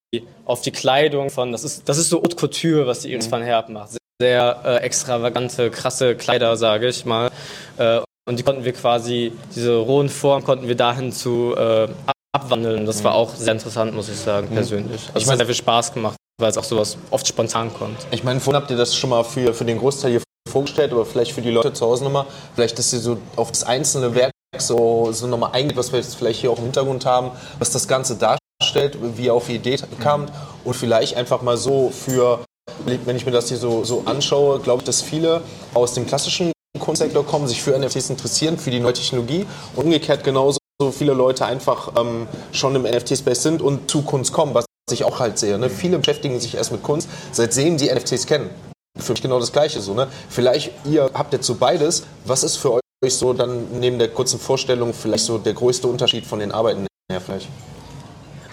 auf 0.45 0.61
die 0.61 0.71
Kleidung 0.71 1.29
von, 1.29 1.51
das 1.51 1.63
ist, 1.63 1.87
das 1.87 1.97
ist 1.97 2.09
so 2.09 2.21
Haute 2.21 2.35
Couture, 2.35 2.87
was 2.87 3.01
die 3.01 3.11
Iris 3.11 3.27
mhm. 3.27 3.31
van 3.31 3.43
Herpen 3.43 3.73
macht. 3.73 3.97
Sehr 4.21 4.61
äh, 4.65 4.77
extravagante, 4.77 5.69
krasse 5.69 6.15
Kleider, 6.15 6.57
sage 6.57 6.87
ich 6.87 7.05
mal. 7.05 7.29
Äh, 7.77 7.99
und 8.27 8.37
die 8.37 8.43
konnten 8.43 8.65
wir 8.65 8.73
quasi, 8.73 9.31
diese 9.55 9.75
rohen 9.77 10.09
Form 10.09 10.43
konnten 10.43 10.67
wir 10.67 10.75
dahin 10.75 11.11
zu 11.11 11.55
äh, 11.55 11.87
abwandeln. 12.33 12.85
Das 12.85 13.03
war 13.03 13.11
mhm. 13.11 13.17
auch 13.17 13.35
sehr 13.35 13.53
interessant, 13.53 13.93
muss 13.93 14.09
ich 14.09 14.17
sagen, 14.17 14.49
mhm. 14.49 14.55
persönlich. 14.55 15.01
Also 15.07 15.19
ich 15.19 15.25
meine, 15.25 15.25
es 15.25 15.29
hat 15.29 15.37
sehr 15.37 15.45
viel 15.45 15.55
Spaß 15.55 15.93
gemacht, 15.93 16.15
weil 16.39 16.49
es 16.49 16.57
auch 16.57 16.63
sowas 16.63 16.97
oft 17.11 17.27
spontan 17.27 17.73
kommt. 17.73 17.97
Ich 18.11 18.23
meine, 18.23 18.39
vorhin 18.39 18.61
habt 18.61 18.71
ihr 18.71 18.77
das 18.77 18.95
schon 18.95 19.09
mal 19.09 19.23
für, 19.23 19.53
für 19.53 19.65
den 19.65 19.79
Großteil 19.79 20.11
hier 20.11 20.21
vorgestellt, 20.49 20.91
aber 20.91 21.05
vielleicht 21.05 21.31
für 21.31 21.41
die 21.41 21.51
Leute 21.51 21.73
zu 21.73 21.85
Hause 21.85 22.03
nochmal, 22.03 22.25
vielleicht, 22.55 22.77
dass 22.79 22.91
ihr 22.93 22.99
so 22.99 23.17
auf 23.35 23.51
das 23.51 23.63
einzelne 23.63 24.15
Werk 24.15 24.31
so, 24.57 25.11
so 25.11 25.27
nochmal 25.27 25.51
eingeht, 25.53 25.77
was 25.77 25.91
wir 25.91 25.99
jetzt 25.99 26.15
vielleicht 26.15 26.41
hier 26.41 26.51
auch 26.51 26.57
im 26.57 26.65
Hintergrund 26.65 27.05
haben, 27.05 27.31
was 27.59 27.71
das 27.71 27.87
Ganze 27.87 28.15
darstellt, 28.15 28.97
wie 29.15 29.25
ihr 29.25 29.33
auf 29.33 29.45
die 29.45 29.55
Idee 29.55 29.77
kamt 29.99 30.31
und 30.63 30.75
vielleicht 30.75 31.15
einfach 31.15 31.41
mal 31.41 31.57
so 31.57 31.91
für, 31.91 32.43
wenn 32.85 33.15
ich 33.15 33.25
mir 33.25 33.31
das 33.31 33.49
hier 33.49 33.57
so, 33.57 33.83
so 33.83 34.03
anschaue, 34.05 34.59
glaube 34.59 34.81
ich, 34.81 34.85
dass 34.85 35.01
viele 35.01 35.41
aus 35.73 35.93
dem 35.93 36.07
klassischen 36.07 36.51
Kunstsektor 36.79 37.25
kommen, 37.25 37.47
sich 37.47 37.61
für 37.61 37.77
NFTs 37.77 38.09
interessieren, 38.09 38.57
für 38.57 38.71
die 38.71 38.79
neue 38.79 38.93
Technologie 38.93 39.45
und 39.75 39.85
umgekehrt 39.85 40.23
genauso 40.23 40.58
viele 40.91 41.13
Leute 41.13 41.45
einfach 41.45 41.91
ähm, 41.99 42.27
schon 42.53 42.73
im 42.75 42.83
NFT-Space 42.83 43.43
sind 43.43 43.61
und 43.61 43.91
zu 43.91 44.01
Kunst 44.01 44.31
kommen, 44.31 44.53
was 44.53 44.65
ich 44.91 45.03
auch 45.03 45.19
halt 45.19 45.37
sehe. 45.37 45.59
Ne? 45.59 45.69
Viele 45.69 45.99
beschäftigen 45.99 46.39
sich 46.39 46.55
erst 46.55 46.71
mit 46.71 46.83
Kunst, 46.83 47.09
seitdem 47.33 47.77
die 47.77 47.93
NFTs 47.93 48.25
kennen. 48.25 48.49
Für 48.97 49.11
mich 49.11 49.21
genau 49.21 49.39
das 49.39 49.51
Gleiche 49.51 49.81
so. 49.81 49.93
Ne? 49.93 50.07
Vielleicht 50.29 50.71
ihr 50.85 51.11
habt 51.13 51.33
jetzt 51.33 51.45
so 51.45 51.55
beides. 51.55 52.05
Was 52.23 52.43
ist 52.43 52.55
für 52.55 52.79
euch 53.03 53.13
so 53.13 53.33
dann 53.33 53.79
neben 53.79 53.99
der 53.99 54.07
kurzen 54.07 54.39
Vorstellung 54.39 54.93
vielleicht 54.93 55.25
so 55.25 55.37
der 55.37 55.53
größte 55.53 55.87
Unterschied 55.87 56.25
von 56.25 56.39
den 56.39 56.51
Arbeiten 56.51 56.87
her 57.11 57.19
vielleicht? 57.19 57.49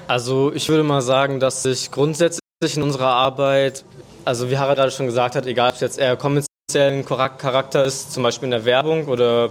Also 0.08 0.52
ich 0.52 0.68
würde 0.68 0.82
mal 0.82 1.02
sagen, 1.02 1.38
dass 1.38 1.62
sich 1.62 1.92
grundsätzlich 1.92 2.40
in 2.74 2.82
unserer 2.82 3.08
Arbeit, 3.08 3.84
also 4.24 4.50
wie 4.50 4.58
Harald 4.58 4.78
gerade 4.78 4.90
schon 4.90 5.06
gesagt 5.06 5.36
hat, 5.36 5.46
egal 5.46 5.68
ob 5.68 5.74
es 5.76 5.80
jetzt 5.80 5.98
eher 5.98 6.16
kommerziellen 6.16 7.04
Charakter 7.04 7.84
ist, 7.84 8.12
zum 8.12 8.24
Beispiel 8.24 8.46
in 8.46 8.52
der 8.52 8.64
Werbung 8.64 9.06
oder 9.06 9.50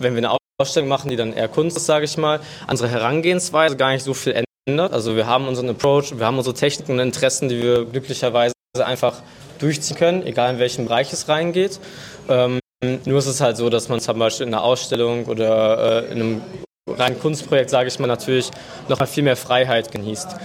wenn 0.00 0.14
wir 0.14 0.18
eine 0.18 0.39
Ausstellung 0.60 0.88
machen, 0.88 1.08
die 1.08 1.16
dann 1.16 1.32
eher 1.32 1.48
Kunst 1.48 1.76
ist, 1.76 1.86
sage 1.86 2.04
ich 2.04 2.16
mal, 2.16 2.40
unsere 2.68 2.88
Herangehensweise 2.90 3.76
gar 3.76 3.92
nicht 3.92 4.04
so 4.04 4.14
viel 4.14 4.44
ändert. 4.66 4.92
Also 4.92 5.16
wir 5.16 5.26
haben 5.26 5.48
unseren 5.48 5.70
Approach, 5.70 6.18
wir 6.18 6.26
haben 6.26 6.38
unsere 6.38 6.54
Techniken 6.54 6.92
und 6.92 6.98
Interessen, 6.98 7.48
die 7.48 7.62
wir 7.62 7.84
glücklicherweise 7.86 8.52
einfach 8.78 9.22
durchziehen 9.58 9.96
können, 9.96 10.26
egal 10.26 10.54
in 10.54 10.58
welchem 10.58 10.86
Bereich 10.86 11.12
es 11.12 11.28
reingeht. 11.28 11.80
Ähm, 12.28 12.60
nur 13.04 13.18
ist 13.18 13.26
es 13.26 13.40
halt 13.40 13.56
so, 13.56 13.68
dass 13.68 13.88
man 13.88 14.00
zum 14.00 14.18
Beispiel 14.18 14.46
in 14.46 14.54
einer 14.54 14.62
Ausstellung 14.62 15.26
oder 15.26 16.06
äh, 16.08 16.12
in 16.12 16.20
einem 16.20 16.42
reinen 16.86 17.18
Kunstprojekt, 17.18 17.70
sage 17.70 17.88
ich 17.88 17.98
mal, 17.98 18.06
natürlich 18.06 18.50
noch 18.88 18.98
mal 18.98 19.06
viel 19.06 19.22
mehr 19.22 19.36
Freiheit 19.36 19.92
genießt. 19.92 20.36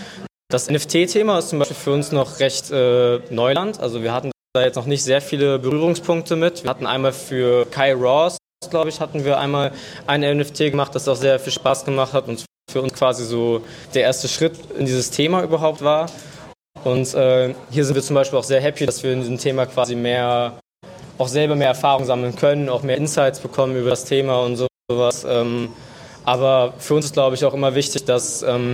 Das 0.50 0.69
NFT-Thema 0.69 1.39
ist 1.39 1.50
zum 1.50 1.60
Beispiel 1.60 1.77
für 1.77 1.91
uns 1.91 2.12
noch 2.12 2.39
recht 2.39 2.72
äh, 2.72 3.19
Neuland. 3.29 3.79
Also 3.79 4.03
wir 4.03 4.13
hatten 4.13 4.31
da 4.53 4.63
jetzt 4.63 4.75
noch 4.75 4.86
nicht 4.86 5.03
sehr 5.03 5.22
viele 5.22 5.60
Berührungspunkte 5.60 6.36
mit. 6.36 6.63
Wir 6.63 6.69
hatten 6.69 6.86
einmal 6.86 7.13
für 7.13 7.65
Kai 7.65 7.93
Ross, 7.93 8.38
glaube 8.69 8.89
ich, 8.89 9.00
hatten 9.00 9.25
wir 9.25 9.39
einmal 9.39 9.72
ein 10.07 10.22
NFT 10.22 10.57
gemacht, 10.72 10.93
das 10.95 11.07
auch 11.07 11.15
sehr 11.15 11.39
viel 11.39 11.53
Spaß 11.53 11.86
gemacht 11.86 12.13
hat 12.13 12.27
und 12.27 12.45
für 12.72 12.81
uns 12.81 12.93
quasi 12.93 13.25
so 13.25 13.62
der 13.93 14.03
erste 14.03 14.27
Schritt 14.27 14.53
in 14.77 14.86
dieses 14.86 15.12
Thema 15.12 15.43
überhaupt 15.43 15.84
war. 15.84 16.07
Und 16.84 17.13
äh, 17.13 17.53
hier 17.72 17.86
sind 17.86 17.95
wir 17.95 18.03
zum 18.03 18.15
Beispiel 18.15 18.38
auch 18.38 18.43
sehr 18.43 18.62
happy, 18.62 18.86
dass 18.86 19.01
wir 19.01 19.13
in 19.13 19.22
diesem 19.22 19.38
Thema 19.38 19.65
quasi 19.65 19.95
mehr, 19.95 20.60
auch 21.17 21.27
selber 21.27 21.55
mehr 21.55 21.69
Erfahrung 21.69 22.05
sammeln 22.05 22.36
können, 22.36 22.69
auch 22.69 22.84
mehr 22.84 22.98
Insights 22.98 23.39
bekommen 23.39 23.75
über 23.75 23.89
das 23.89 24.05
Thema 24.05 24.41
und 24.41 24.67
sowas. 24.89 25.25
Ähm, 25.27 25.69
aber 26.25 26.74
für 26.77 26.95
uns 26.95 27.05
ist, 27.05 27.13
glaube 27.13 27.36
ich, 27.36 27.45
auch 27.45 27.53
immer 27.53 27.75
wichtig, 27.75 28.05
dass 28.05 28.43
ähm, 28.43 28.74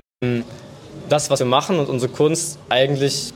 das, 1.10 1.30
was 1.30 1.40
wir 1.40 1.46
machen 1.46 1.80
und 1.80 1.90
unsere 1.90 2.12
Kunst 2.12 2.58
eigentlich 2.70 3.34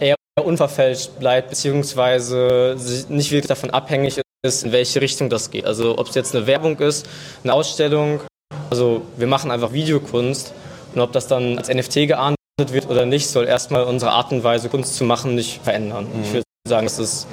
eher 0.00 0.16
unverfälscht 0.42 1.18
bleibt, 1.18 1.50
beziehungsweise 1.50 2.76
nicht 3.08 3.30
wirklich 3.30 3.48
davon 3.48 3.70
abhängig 3.70 4.20
ist, 4.42 4.64
in 4.64 4.72
welche 4.72 5.00
Richtung 5.00 5.28
das 5.28 5.50
geht. 5.50 5.66
Also 5.66 5.98
ob 5.98 6.08
es 6.08 6.14
jetzt 6.14 6.34
eine 6.34 6.46
Werbung 6.46 6.78
ist, 6.78 7.06
eine 7.44 7.52
Ausstellung, 7.52 8.20
also 8.70 9.02
wir 9.16 9.26
machen 9.26 9.50
einfach 9.50 9.72
Videokunst 9.72 10.52
und 10.94 11.00
ob 11.00 11.12
das 11.12 11.26
dann 11.26 11.58
als 11.58 11.68
NFT 11.68 12.08
geahndet 12.08 12.36
wird 12.58 12.88
oder 12.88 13.06
nicht, 13.06 13.28
soll 13.28 13.46
erstmal 13.46 13.84
unsere 13.84 14.12
Art 14.12 14.32
und 14.32 14.42
Weise, 14.42 14.68
Kunst 14.68 14.96
zu 14.96 15.04
machen, 15.04 15.34
nicht 15.34 15.62
verändern. 15.62 16.06
Mhm. 16.06 16.22
Ich 16.22 16.32
würde 16.32 16.44
sagen, 16.66 16.86
das 16.86 16.98
ist, 16.98 17.26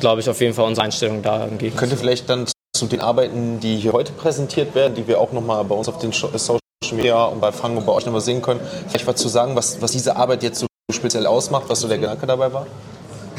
glaube 0.00 0.20
ich, 0.20 0.28
auf 0.28 0.40
jeden 0.40 0.54
Fall 0.54 0.66
unsere 0.66 0.84
Einstellung 0.84 1.22
da 1.22 1.38
dahingehend. 1.38 1.76
Könnte 1.76 1.96
vielleicht 1.96 2.28
dann 2.28 2.46
zu 2.76 2.86
den 2.86 3.00
Arbeiten, 3.00 3.60
die 3.60 3.76
hier 3.76 3.92
heute 3.92 4.12
präsentiert 4.12 4.74
werden, 4.74 4.94
die 4.94 5.06
wir 5.06 5.20
auch 5.20 5.32
nochmal 5.32 5.64
bei 5.64 5.74
uns 5.74 5.88
auf 5.88 5.98
den 5.98 6.10
äh, 6.10 6.38
Social 6.38 6.58
Media 6.92 7.24
und 7.24 7.40
bei 7.40 7.50
und 7.50 7.86
bei 7.86 7.92
euch 7.92 8.04
nochmal 8.04 8.20
sehen 8.20 8.42
können, 8.42 8.60
vielleicht 8.88 9.06
was 9.06 9.16
zu 9.16 9.28
sagen, 9.28 9.54
was, 9.54 9.80
was 9.80 9.92
diese 9.92 10.16
Arbeit 10.16 10.42
jetzt 10.42 10.58
so 10.58 10.66
speziell 10.92 11.26
ausmacht, 11.26 11.64
was 11.68 11.80
so 11.80 11.88
der 11.88 11.98
Gedanke 11.98 12.26
dabei 12.26 12.52
war? 12.52 12.66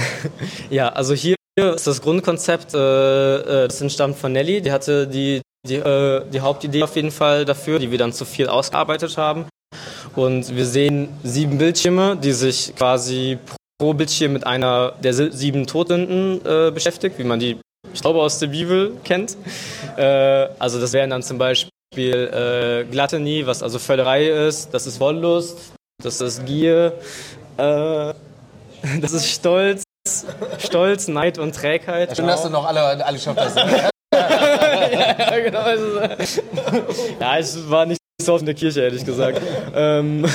ja, 0.70 0.90
also 0.90 1.14
hier 1.14 1.36
ist 1.56 1.88
das 1.88 2.02
Grundkonzept, 2.02 2.74
äh, 2.74 3.68
das 3.68 3.80
entstammt 3.82 4.18
von 4.18 4.32
Nelly. 4.32 4.62
Die 4.62 4.72
hatte 4.72 5.08
die, 5.08 5.42
die, 5.68 5.76
äh, 5.76 6.24
die 6.32 6.42
Hauptidee 6.42 6.84
auf 6.84 6.96
jeden 6.96 7.12
Fall 7.12 7.46
dafür, 7.46 7.80
die 7.80 7.92
wir 7.92 7.98
dann 7.98 8.12
zu 8.12 8.26
viel 8.26 8.48
ausgearbeitet 8.48 9.18
haben. 9.18 9.46
Und 10.16 10.56
wir 10.56 10.66
sehen 10.66 11.10
sieben 11.24 11.58
Bildschirme, 11.58 12.18
die 12.18 12.32
sich 12.32 12.76
quasi 12.76 13.38
pro 13.80 13.94
Bildschirm 13.94 14.34
mit 14.34 14.46
einer 14.46 14.94
der 15.04 15.14
sieben 15.14 15.68
Todsünden 15.68 16.42
äh, 16.46 16.72
beschäftigt, 16.72 17.18
wie 17.18 17.24
man 17.24 17.40
die, 17.40 17.58
ich 17.94 18.02
glaube, 18.02 18.20
aus 18.22 18.40
der 18.40 18.48
Bibel 18.48 18.94
kennt. 19.04 19.38
Äh, 19.98 20.48
also 20.60 20.80
das 20.80 20.94
wären 20.94 21.10
dann 21.10 21.24
zum 21.24 21.38
Beispiel 21.38 21.70
äh, 21.96 22.86
Gluttony, 22.90 23.46
was 23.46 23.62
also 23.62 23.80
Völlerei 23.80 24.28
ist, 24.28 24.74
das 24.74 24.88
ist 24.88 25.00
Wollust, 25.00 25.74
das 26.02 26.22
ist 26.22 26.46
Gier, 26.46 26.94
äh, 27.58 27.62
das 29.02 29.14
ist 29.14 29.28
Stolz, 29.28 29.83
Stolz, 30.60 31.08
Neid 31.08 31.38
und 31.38 31.56
Trägheit. 31.56 32.16
Schön, 32.16 32.28
dass 32.28 32.44
du 32.44 32.50
noch 32.50 32.66
alle, 32.66 33.06
alle 33.06 33.18
Schöpfer 33.18 33.50
sind. 33.50 33.72
ja, 34.14 35.40
genau. 35.40 35.60
Also, 35.60 36.00
ja, 37.20 37.40
ich 37.40 37.70
war 37.70 37.86
nicht 37.86 38.00
so 38.22 38.34
oft 38.34 38.42
in 38.42 38.48
der 38.48 38.56
Kirche, 38.56 38.82
ehrlich 38.82 39.06
gesagt. 39.06 39.42
ähm, 39.74 40.26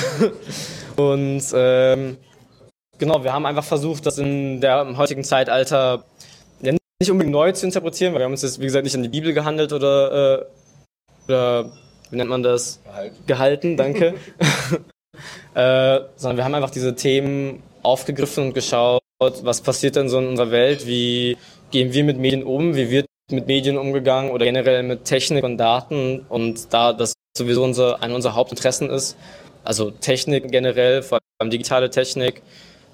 und 0.95 1.43
ähm, 1.53 2.17
genau, 2.97 3.23
wir 3.23 3.31
haben 3.31 3.45
einfach 3.45 3.63
versucht, 3.63 4.05
das 4.05 4.17
in 4.17 4.59
der 4.59 4.81
im 4.81 4.97
heutigen 4.97 5.23
Zeitalter 5.23 6.03
ja, 6.61 6.71
nicht 6.71 7.11
unbedingt 7.11 7.31
neu 7.31 7.51
zu 7.51 7.65
interpretieren, 7.65 8.13
weil 8.13 8.21
wir 8.21 8.25
haben 8.25 8.33
uns 8.33 8.41
jetzt, 8.41 8.59
wie 8.59 8.65
gesagt, 8.65 8.83
nicht 8.83 8.95
an 8.95 9.03
die 9.03 9.09
Bibel 9.09 9.33
gehandelt 9.33 9.71
oder, 9.71 10.41
äh, 10.41 10.45
oder 11.27 11.71
wie 12.09 12.15
nennt 12.17 12.29
man 12.29 12.41
das? 12.41 12.79
Gehalten. 12.83 13.25
Gehalten, 13.27 13.77
danke. 13.77 14.15
äh, 15.53 15.99
sondern 16.15 16.37
wir 16.37 16.43
haben 16.43 16.55
einfach 16.55 16.71
diese 16.71 16.95
Themen 16.95 17.61
aufgegriffen 17.83 18.47
und 18.47 18.53
geschaut, 18.53 19.01
was 19.19 19.61
passiert 19.61 19.95
denn 19.95 20.09
so 20.09 20.19
in 20.19 20.27
unserer 20.27 20.51
Welt, 20.51 20.87
wie 20.87 21.37
gehen 21.71 21.93
wir 21.93 22.03
mit 22.03 22.17
Medien 22.17 22.43
um, 22.43 22.75
wie 22.75 22.89
wird 22.89 23.05
mit 23.31 23.47
Medien 23.47 23.77
umgegangen 23.77 24.31
oder 24.31 24.45
generell 24.45 24.81
mit 24.83 25.05
Technik 25.05 25.43
und 25.43 25.57
Daten? 25.57 26.25
Und 26.29 26.73
da 26.73 26.93
das 26.93 27.13
sowieso 27.37 27.63
unser, 27.63 28.01
ein 28.01 28.13
unserer 28.13 28.35
Hauptinteressen 28.35 28.89
ist, 28.89 29.17
also 29.63 29.91
Technik 29.91 30.49
generell, 30.51 31.03
vor 31.03 31.19
allem 31.37 31.51
digitale 31.51 31.89
Technik, 31.89 32.41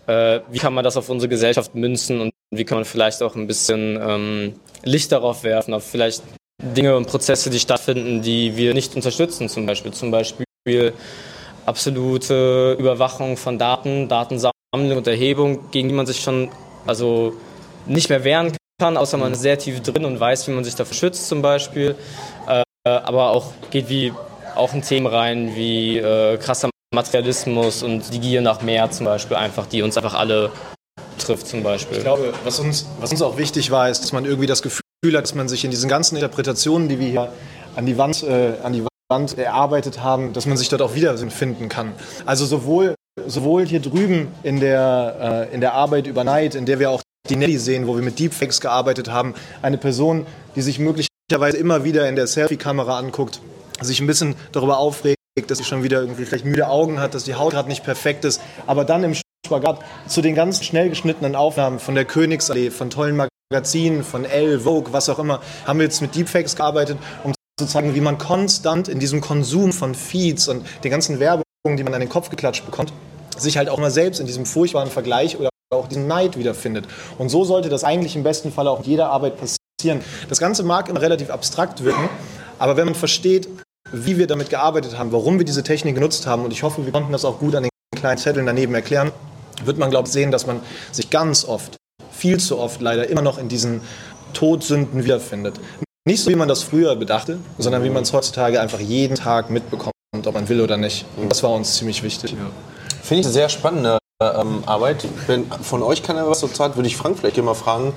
äh, 0.08 0.39
wie 0.50 0.58
kann 0.58 0.74
man 0.74 0.84
das 0.84 0.98
auf 0.98 1.10
unsere 1.10 1.29
Gesellschaft 1.29 1.75
münzen 1.75 2.20
und 2.20 2.32
wie 2.51 2.65
kann 2.65 2.79
man 2.79 2.86
vielleicht 2.86 3.22
auch 3.22 3.36
ein 3.36 3.48
bisschen 3.48 4.00
ähm, 4.01 4.53
Licht 4.84 5.12
darauf 5.12 5.44
werfen, 5.44 5.74
auf 5.74 5.84
vielleicht 5.84 6.24
Dinge 6.62 6.96
und 6.98 7.08
Prozesse, 7.08 7.50
die 7.50 7.60
stattfinden, 7.60 8.22
die 8.22 8.58
wir 8.58 8.74
nicht 8.74 8.96
unterstützen, 8.96 9.48
zum 9.48 9.65
Beispiel. 9.65 9.91
Zum 9.94 10.10
Beispiel 10.10 10.94
absolute 11.65 12.75
Überwachung 12.79 13.38
von 13.38 13.60
Daten, 13.60 14.08
Datensammlung 14.08 14.55
und 14.84 15.08
Erhebung, 15.08 15.72
gegen 15.72 15.89
die 15.89 15.96
man 15.96 16.05
sich 16.05 16.22
schon 16.22 16.50
also 16.86 17.34
nicht 17.86 18.10
mehr 18.10 18.24
wehren 18.24 18.51
kann, 18.79 18.98
außer 18.98 19.17
man 19.17 19.34
ist 19.34 19.41
sehr 19.41 19.58
tief 19.58 19.82
drin 19.82 20.05
und 20.05 20.20
weiß, 20.20 20.48
wie 20.48 20.51
man 20.51 20.63
sich 20.63 20.75
dafür 20.75 20.96
schützt 20.96 21.27
zum 21.27 21.41
Beispiel. 21.41 21.96
Äh, 22.48 22.63
aber 22.84 23.32
auch 23.32 23.53
geht 23.72 23.89
wie 23.89 24.13
auch 24.55 24.74
in 24.74 24.82
Themen 24.82 25.08
rein 25.08 25.55
wie 25.55 25.98
äh, 25.98 26.38
krasser 26.38 26.70
Materialismus 26.94 27.84
und 27.84 28.13
die 28.13 28.20
Gier 28.20 28.41
nach 28.41 28.62
mehr 28.62 28.89
zum 28.91 29.05
Beispiel, 29.05 29.38
einfach, 29.38 29.65
die 29.65 29.82
uns 29.82 29.98
einfach 29.98 30.13
alle 30.13 30.51
trifft 31.17 31.48
zum 31.48 31.63
Beispiel. 31.63 31.98
Ich 31.98 32.03
glaube, 32.03 32.34
was 32.44 32.60
uns, 32.60 32.88
was 33.00 33.12
uns 33.12 33.22
auch 33.22 33.38
wichtig 33.38 33.72
war, 33.72 33.89
ist, 33.89 34.03
dass 34.03 34.13
man 34.13 34.25
irgendwie 34.25 34.48
das 34.48 34.62
Gefühl 34.62 34.82
hat, 35.13 35.24
dass 35.24 35.36
man 35.36 35.48
sich 35.48 35.65
in 35.65 35.72
diesen 35.72 35.89
ganzen 35.89 36.15
Interpretationen, 36.15 36.89
die 36.89 37.00
wir 37.00 37.08
hier 37.08 37.34
an 37.75 37.86
die 37.86 37.98
Wand, 37.98 38.24
äh, 38.24 38.53
an 38.63 38.74
die 38.74 38.84
Wand 39.10 39.38
erarbeitet 39.38 40.01
haben, 40.01 40.34
dass 40.34 40.46
man 40.46 40.58
sich 40.58 40.70
dort 40.70 40.82
auch 40.82 40.96
wiederfinden 40.96 41.70
kann. 41.70 41.94
Also 42.25 42.46
sowohl, 42.46 42.95
sowohl 43.25 43.65
hier 43.65 43.79
drüben 43.79 44.27
in 44.43 44.60
der, 44.60 45.48
äh, 45.50 45.53
in 45.53 45.62
der 45.62 45.74
Arbeit 45.74 46.07
über 46.07 46.24
Night, 46.24 46.55
in 46.55 46.65
der 46.65 46.79
wir 46.79 46.89
auch 46.89 47.01
die 47.29 47.36
Nelly 47.36 47.57
sehen, 47.57 47.88
wo 47.88 47.95
wir 47.95 48.03
mit 48.03 48.19
Deepfakes 48.19 48.62
gearbeitet 48.62 49.10
haben, 49.10 49.34
eine 49.62 49.77
Person, 49.77 50.27
die 50.55 50.62
sich 50.62 50.79
möglicherweise 50.79 51.57
immer 51.57 51.84
wieder 51.84 52.07
in 52.07 52.15
der 52.15 52.27
Selfie-Kamera 52.27 53.00
anguckt, 53.00 53.41
sich 53.81 54.00
ein 54.00 54.07
bisschen 54.07 54.36
darüber 54.51 54.77
aufregt, 54.77 55.17
dass 55.48 55.57
sie 55.57 55.63
schon 55.63 55.84
wieder 55.84 56.01
irgendwie 56.01 56.25
vielleicht 56.25 56.45
müde 56.45 56.67
Augen 56.67 57.00
hat, 57.00 57.13
dass 57.13 57.24
die 57.24 57.36
Haut 57.36 57.53
gerade 57.53 57.69
nicht 57.69 57.84
perfekt 57.84 58.25
ist, 58.25 58.41
aber 58.67 58.86
dann 58.86 59.03
im 59.03 59.15
Spagat 59.45 59.79
zu 60.07 60.22
den 60.22 60.36
ganz 60.36 60.63
schnell 60.63 60.89
geschnittenen 60.89 61.36
Aufnahmen 61.36 61.79
von 61.79 61.95
der 61.95 62.05
Königsallee, 62.05 62.69
von 62.69 62.89
tollen 62.89 63.17
Magazinen, 63.51 64.03
von 64.03 64.25
Elle, 64.25 64.60
Vogue, 64.60 64.93
was 64.93 65.10
auch 65.10 65.19
immer, 65.19 65.41
haben 65.65 65.79
wir 65.79 65.86
jetzt 65.86 66.01
mit 66.01 66.15
Deepfakes 66.15 66.55
gearbeitet, 66.55 66.98
um 67.24 67.34
zu 67.57 67.65
zeigen, 67.65 67.95
wie 67.95 68.01
man 68.01 68.17
konstant 68.17 68.88
in 68.89 69.00
diesem 69.00 69.22
Konsum 69.22 69.72
von 69.72 69.95
Feeds 69.95 70.48
und 70.50 70.65
den 70.84 70.91
ganzen 70.91 71.19
Werbungen, 71.19 71.45
die 71.75 71.84
man 71.84 71.95
an 71.95 72.00
den 72.00 72.10
Kopf 72.10 72.29
geklatscht 72.29 72.63
bekommt, 72.63 72.93
sich 73.36 73.57
halt 73.57 73.69
auch 73.69 73.79
mal 73.79 73.89
selbst 73.89 74.19
in 74.19 74.27
diesem 74.27 74.45
furchtbaren 74.45 74.91
Vergleich 74.91 75.39
oder 75.39 75.50
auch 75.74 75.88
diesen 75.88 76.07
Neid 76.07 76.38
wiederfindet. 76.38 76.86
Und 77.17 77.29
so 77.29 77.43
sollte 77.43 77.69
das 77.69 77.84
eigentlich 77.84 78.15
im 78.15 78.24
besten 78.24 78.51
Fall 78.51 78.67
auch 78.67 78.79
in 78.81 78.86
jeder 78.86 79.10
Arbeit 79.10 79.34
passieren. 79.38 80.01
Das 80.29 80.39
Ganze 80.39 80.62
mag 80.62 80.89
immer 80.89 81.01
relativ 81.01 81.31
abstrakt 81.31 81.84
wirken, 81.84 82.07
aber 82.60 82.77
wenn 82.77 82.86
man 82.86 82.95
versteht, 82.95 83.50
wie 83.91 84.17
wir 84.17 84.27
damit 84.27 84.51
gearbeitet 84.51 84.98
haben, 84.98 85.12
warum 85.12 85.39
wir 85.39 85.45
diese 85.45 85.63
Technik 85.63 85.95
genutzt 85.95 86.27
haben, 86.27 86.45
und 86.45 86.51
ich 86.51 86.62
hoffe, 86.62 86.86
wir 86.86 86.91
konnten 86.91 87.12
das 87.12 87.25
auch 87.25 87.39
gut 87.39 87.55
an 87.55 87.63
den 87.63 87.72
kleinen 87.95 88.19
Zetteln 88.19 88.45
daneben 88.45 88.75
erklären, 88.75 89.12
wird 89.63 89.77
man, 89.77 89.89
glaube 89.89 90.07
ich, 90.07 90.13
sehen, 90.13 90.31
dass 90.31 90.45
man 90.45 90.60
sich 90.91 91.10
ganz 91.10 91.45
oft, 91.45 91.77
viel 92.12 92.39
zu 92.39 92.60
oft 92.60 92.79
leider 92.79 93.10
immer 93.10 93.22
noch 93.22 93.39
in 93.39 93.50
diesen 93.50 93.81
Todsünden 94.34 95.03
wiederfindet. 95.03 95.60
Nicht 96.07 96.22
so, 96.22 96.29
wie 96.29 96.36
man 96.36 96.48
das 96.48 96.62
früher 96.62 96.95
bedachte, 96.95 97.39
sondern 97.57 97.84
wie 97.84 97.89
man 97.89 98.03
es 98.03 98.13
heutzutage 98.13 98.62
einfach 98.62 98.79
jeden 98.79 99.15
Tag 99.15 99.50
mitbekommt, 99.50 99.95
ob 100.24 100.34
man 100.34 100.48
will 100.50 100.62
oder 100.62 100.77
nicht. 100.77 101.05
Und 101.17 101.29
das 101.29 101.43
war 101.43 101.51
uns 101.51 101.75
ziemlich 101.75 102.03
wichtig. 102.03 102.31
Ja. 102.31 102.38
Finde 103.01 103.22
ich 103.22 103.25
eine 103.25 103.34
sehr 103.34 103.50
spannende 103.50 103.98
ähm, 104.22 104.63
Arbeit. 104.65 105.05
Wenn 105.27 105.45
von 105.45 105.84
euch 105.84 106.03
keiner 106.03 106.27
was 106.29 106.39
so 106.39 106.48
zahlt, 106.48 106.75
würde 106.75 106.88
ich 106.88 106.98
Frank 106.98 107.19
vielleicht 107.19 107.38
immer 107.38 107.55
fragen, 107.55 107.93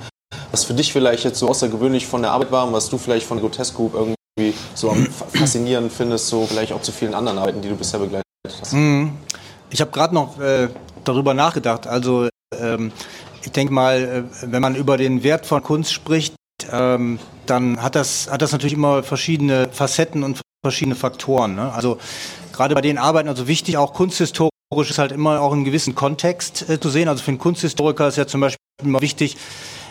was 0.51 0.63
für 0.63 0.73
dich 0.73 0.91
vielleicht 0.91 1.23
jetzt 1.23 1.39
so 1.39 1.47
außergewöhnlich 1.47 2.07
von 2.07 2.21
der 2.21 2.31
Arbeit 2.31 2.51
war 2.51 2.67
und 2.67 2.73
was 2.73 2.89
du 2.89 2.97
vielleicht 2.97 3.25
von 3.25 3.39
Grotesque 3.39 3.75
Group 3.75 3.93
irgendwie 3.93 4.53
so 4.75 4.95
faszinierend 5.33 5.91
findest, 5.91 6.27
so 6.27 6.45
vielleicht 6.45 6.71
auch 6.73 6.81
zu 6.81 6.91
vielen 6.91 7.13
anderen 7.13 7.37
Arbeiten, 7.37 7.61
die 7.61 7.69
du 7.69 7.75
bisher 7.75 7.99
begleitet 7.99 8.25
hast. 8.45 8.73
Mhm. 8.73 9.17
Ich 9.69 9.81
habe 9.81 9.91
gerade 9.91 10.13
noch 10.13 10.39
äh, 10.39 10.69
darüber 11.03 11.33
nachgedacht. 11.33 11.87
Also 11.87 12.27
ähm, 12.57 12.91
ich 13.43 13.51
denke 13.51 13.73
mal, 13.73 14.27
äh, 14.43 14.51
wenn 14.51 14.61
man 14.61 14.75
über 14.75 14.97
den 14.97 15.23
Wert 15.23 15.45
von 15.45 15.61
Kunst 15.61 15.93
spricht, 15.93 16.35
ähm, 16.71 17.19
dann 17.45 17.81
hat 17.81 17.95
das, 17.95 18.29
hat 18.29 18.41
das 18.41 18.51
natürlich 18.51 18.73
immer 18.73 19.03
verschiedene 19.03 19.69
Facetten 19.71 20.23
und 20.23 20.41
verschiedene 20.63 20.95
Faktoren. 20.95 21.55
Ne? 21.55 21.71
Also 21.71 21.97
gerade 22.53 22.75
bei 22.75 22.81
den 22.81 22.97
Arbeiten, 22.97 23.29
also 23.29 23.47
wichtig 23.47 23.77
auch 23.77 23.93
kunsthistorisch 23.93 24.89
ist 24.89 24.97
halt 24.97 25.11
immer 25.11 25.41
auch 25.41 25.53
einen 25.53 25.63
gewissen 25.63 25.95
Kontext 25.95 26.69
äh, 26.69 26.79
zu 26.79 26.89
sehen. 26.89 27.07
Also 27.07 27.23
für 27.23 27.31
einen 27.31 27.39
Kunsthistoriker 27.39 28.07
ist 28.07 28.17
ja 28.17 28.27
zum 28.27 28.41
Beispiel 28.41 28.59
immer 28.83 29.01
wichtig, 29.01 29.37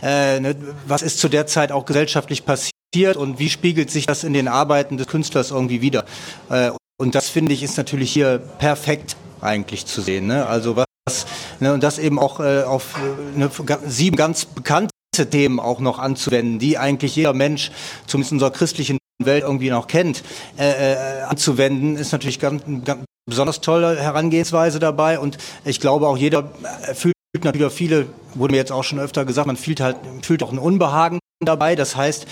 äh, 0.03 0.41
ne, 0.41 0.57
was 0.87 1.03
ist 1.03 1.19
zu 1.19 1.29
der 1.29 1.47
Zeit 1.47 1.73
auch 1.73 1.85
gesellschaftlich 1.87 2.45
passiert 2.45 3.17
und 3.17 3.39
wie 3.39 3.51
spiegelt 3.51 3.91
sich 3.91 4.07
das 4.07 4.25
in 4.25 4.33
den 4.33 4.49
Arbeiten 4.49 4.97
des 4.97 5.07
Künstlers 5.07 5.51
irgendwie 5.51 5.81
wieder. 5.81 6.05
Äh, 6.51 6.71
und 7.01 7.15
das 7.15 7.29
finde 7.29 7.53
ich 7.53 7.63
ist 7.63 7.77
natürlich 7.77 8.13
hier 8.13 8.39
perfekt 8.39 9.17
eigentlich 9.41 9.87
zu 9.87 10.01
sehen. 10.01 10.27
Ne? 10.27 10.47
Also 10.47 10.77
was, 10.77 11.27
ne, 11.61 11.73
und 11.73 11.83
das 11.83 11.99
eben 11.99 12.19
auch 12.19 12.41
äh, 12.41 12.63
auf 12.63 12.97
äh, 12.97 13.39
ne, 13.39 13.51
sieben 13.87 14.17
ganz 14.17 14.45
bekannte 14.45 14.91
Themen 15.13 15.59
auch 15.61 15.81
noch 15.81 15.99
anzuwenden, 15.99 16.59
die 16.59 16.79
eigentlich 16.79 17.17
jeder 17.17 17.33
Mensch, 17.33 17.71
zumindest 18.07 18.33
in 18.33 18.37
unserer 18.37 18.51
christlichen 18.51 18.99
Welt 19.23 19.43
irgendwie 19.43 19.71
noch 19.71 19.89
kennt, 19.89 20.23
äh, 20.59 20.93
äh, 20.95 21.23
anzuwenden, 21.23 21.97
ist 21.97 22.13
natürlich 22.13 22.39
ganz, 22.39 22.63
ganz 22.85 23.05
besonders 23.27 23.61
tolle 23.61 24.01
Herangehensweise 24.01 24.79
dabei. 24.79 25.19
Und 25.19 25.39
ich 25.65 25.81
glaube 25.81 26.07
auch 26.07 26.17
jeder 26.17 26.51
äh, 26.87 26.95
fühlt 26.95 27.15
natürlich 27.43 27.73
viele, 27.73 28.07
wurde 28.35 28.53
mir 28.53 28.59
jetzt 28.59 28.73
auch 28.73 28.85
schon 28.85 29.01
öfter 29.01 29.25
gesagt, 29.25 29.47
man 29.47 29.57
fühlt 29.57 29.81
halt 29.81 29.97
fühlt 30.23 30.43
auch 30.43 30.53
ein 30.53 30.59
Unbehagen 30.59 31.19
dabei. 31.45 31.75
Das 31.75 31.97
heißt, 31.97 32.27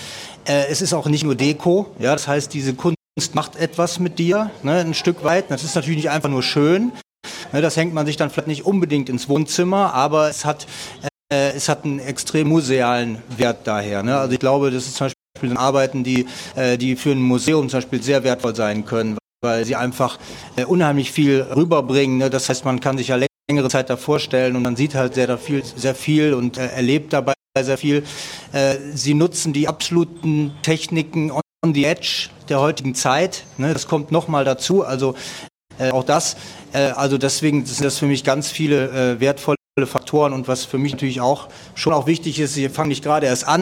äh, 0.45 0.67
es 0.69 0.81
ist 0.81 0.93
auch 0.93 1.07
nicht 1.07 1.23
nur 1.23 1.35
Deko. 1.35 1.87
Ja, 1.99 2.13
das 2.13 2.27
heißt, 2.27 2.53
diese 2.53 2.73
Kunst 2.73 2.97
macht 3.33 3.57
etwas 3.57 3.99
mit 3.99 4.17
dir, 4.19 4.51
ne, 4.63 4.79
ein 4.79 4.93
Stück 4.93 5.23
weit. 5.23 5.51
Das 5.51 5.63
ist 5.63 5.75
natürlich 5.75 5.97
nicht 5.97 6.09
einfach 6.09 6.29
nur 6.29 6.43
schön. 6.43 6.93
Ne, 7.51 7.61
das 7.61 7.75
hängt 7.75 7.93
man 7.93 8.05
sich 8.05 8.15
dann 8.15 8.29
vielleicht 8.29 8.47
nicht 8.47 8.65
unbedingt 8.65 9.09
ins 9.09 9.27
Wohnzimmer, 9.27 9.93
aber 9.93 10.29
es 10.29 10.45
hat 10.45 10.67
äh, 11.03 11.07
es 11.29 11.67
hat 11.67 11.83
einen 11.83 11.99
extrem 11.99 12.47
musealen 12.47 13.21
Wert 13.35 13.65
daher. 13.65 14.01
Ne? 14.03 14.17
Also 14.17 14.33
ich 14.33 14.39
glaube, 14.39 14.71
das 14.71 14.87
ist 14.87 14.95
zum 14.95 15.09
Beispiel 15.33 15.57
Arbeiten, 15.57 16.03
die, 16.03 16.25
äh, 16.55 16.77
die 16.77 16.95
für 16.95 17.11
ein 17.11 17.21
Museum 17.21 17.69
zum 17.69 17.77
Beispiel 17.77 18.01
sehr 18.01 18.23
wertvoll 18.23 18.55
sein 18.55 18.85
können, 18.85 19.17
weil 19.41 19.65
sie 19.65 19.75
einfach 19.75 20.17
äh, 20.55 20.65
unheimlich 20.65 21.11
viel 21.11 21.41
rüberbringen. 21.41 22.17
Ne? 22.17 22.29
Das 22.29 22.49
heißt, 22.49 22.65
man 22.65 22.79
kann 22.79 22.97
sich 22.97 23.09
ja 23.09 23.19
längere 23.49 23.69
Zeit 23.69 23.89
da 23.89 23.97
vorstellen 23.97 24.55
und 24.55 24.63
man 24.63 24.75
sieht 24.75 24.95
halt 24.95 25.15
sehr 25.15 25.37
viel, 25.37 25.63
sehr 25.63 25.95
viel 25.95 26.33
und 26.33 26.57
äh, 26.57 26.67
erlebt 26.67 27.13
dabei 27.13 27.33
sehr 27.59 27.77
viel. 27.77 28.03
Äh, 28.51 28.75
sie 28.93 29.13
nutzen 29.13 29.53
die 29.53 29.67
absoluten 29.67 30.53
Techniken 30.61 31.31
on 31.31 31.73
the 31.73 31.85
edge 31.85 32.29
der 32.49 32.59
heutigen 32.59 32.95
Zeit. 32.95 33.43
Ne? 33.57 33.73
Das 33.73 33.87
kommt 33.87 34.11
nochmal 34.11 34.45
dazu. 34.45 34.83
Also 34.83 35.15
äh, 35.79 35.91
auch 35.91 36.03
das, 36.03 36.37
äh, 36.73 36.89
also 36.89 37.17
deswegen 37.17 37.65
sind 37.65 37.83
das 37.83 37.97
für 37.97 38.05
mich 38.05 38.23
ganz 38.23 38.51
viele 38.51 39.15
äh, 39.15 39.19
wertvolle 39.19 39.57
Faktoren 39.85 40.33
und 40.33 40.47
was 40.47 40.65
für 40.65 40.79
mich 40.79 40.93
natürlich 40.93 41.21
auch 41.21 41.49
schon 41.75 41.93
auch 41.93 42.07
wichtig 42.07 42.39
ist, 42.39 42.55
sie 42.55 42.69
fangen 42.69 42.89
nicht 42.89 43.03
gerade 43.03 43.27
erst 43.27 43.47
an, 43.47 43.61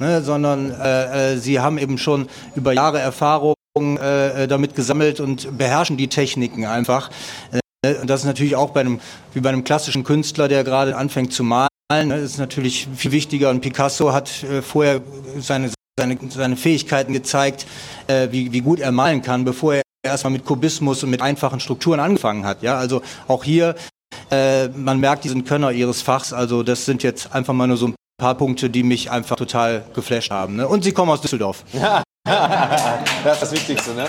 ne, 0.00 0.22
sondern 0.22 0.72
äh, 0.72 1.34
äh, 1.34 1.36
sie 1.36 1.60
haben 1.60 1.78
eben 1.78 1.98
schon 1.98 2.28
über 2.56 2.72
Jahre 2.72 2.98
Erfahrung 2.98 3.54
äh, 3.76 4.48
damit 4.48 4.74
gesammelt 4.74 5.20
und 5.20 5.56
beherrschen 5.56 5.96
die 5.96 6.08
Techniken 6.08 6.66
einfach. 6.66 7.10
Äh? 7.52 7.94
Und 8.00 8.10
das 8.10 8.20
ist 8.20 8.26
natürlich 8.26 8.56
auch 8.56 8.70
bei 8.70 8.80
einem, 8.80 9.00
wie 9.34 9.40
bei 9.40 9.50
einem 9.50 9.64
klassischen 9.64 10.04
Künstler, 10.04 10.48
der 10.48 10.64
gerade 10.64 10.96
anfängt 10.96 11.32
zu 11.32 11.44
malen, 11.44 11.68
ne? 11.90 12.16
ist 12.16 12.38
natürlich 12.38 12.88
viel 12.96 13.12
wichtiger. 13.12 13.50
Und 13.50 13.60
Picasso 13.60 14.12
hat 14.12 14.42
äh, 14.42 14.62
vorher 14.62 15.00
seine, 15.38 15.70
seine, 15.98 16.18
seine 16.28 16.56
Fähigkeiten 16.56 17.12
gezeigt, 17.12 17.66
äh, 18.08 18.28
wie, 18.30 18.52
wie 18.52 18.60
gut 18.60 18.80
er 18.80 18.92
malen 18.92 19.22
kann, 19.22 19.44
bevor 19.44 19.74
er 19.74 19.82
erstmal 20.04 20.32
mit 20.32 20.44
Kubismus 20.44 21.02
und 21.04 21.10
mit 21.10 21.22
einfachen 21.22 21.60
Strukturen 21.60 22.00
angefangen 22.00 22.44
hat. 22.44 22.62
Ja, 22.62 22.76
also 22.76 23.02
auch 23.28 23.44
hier, 23.44 23.74
äh, 24.30 24.68
man 24.68 24.98
merkt 24.98 25.24
diesen 25.24 25.44
Könner 25.44 25.72
ihres 25.72 26.02
Fachs. 26.02 26.32
Also 26.32 26.62
das 26.62 26.84
sind 26.84 27.02
jetzt 27.02 27.34
einfach 27.34 27.52
mal 27.54 27.66
nur 27.66 27.76
so 27.76 27.88
ein 27.88 27.94
paar 28.18 28.34
Punkte, 28.34 28.70
die 28.70 28.82
mich 28.82 29.10
einfach 29.10 29.36
total 29.36 29.84
geflasht 29.94 30.30
haben. 30.30 30.56
Ne? 30.56 30.68
Und 30.68 30.84
sie 30.84 30.92
kommen 30.92 31.10
aus 31.10 31.20
Düsseldorf. 31.20 31.64
Ja, 32.24 33.02
das 33.24 33.34
ist 33.34 33.42
das 33.42 33.52
Wichtigste, 33.52 33.94
ne? 33.94 34.06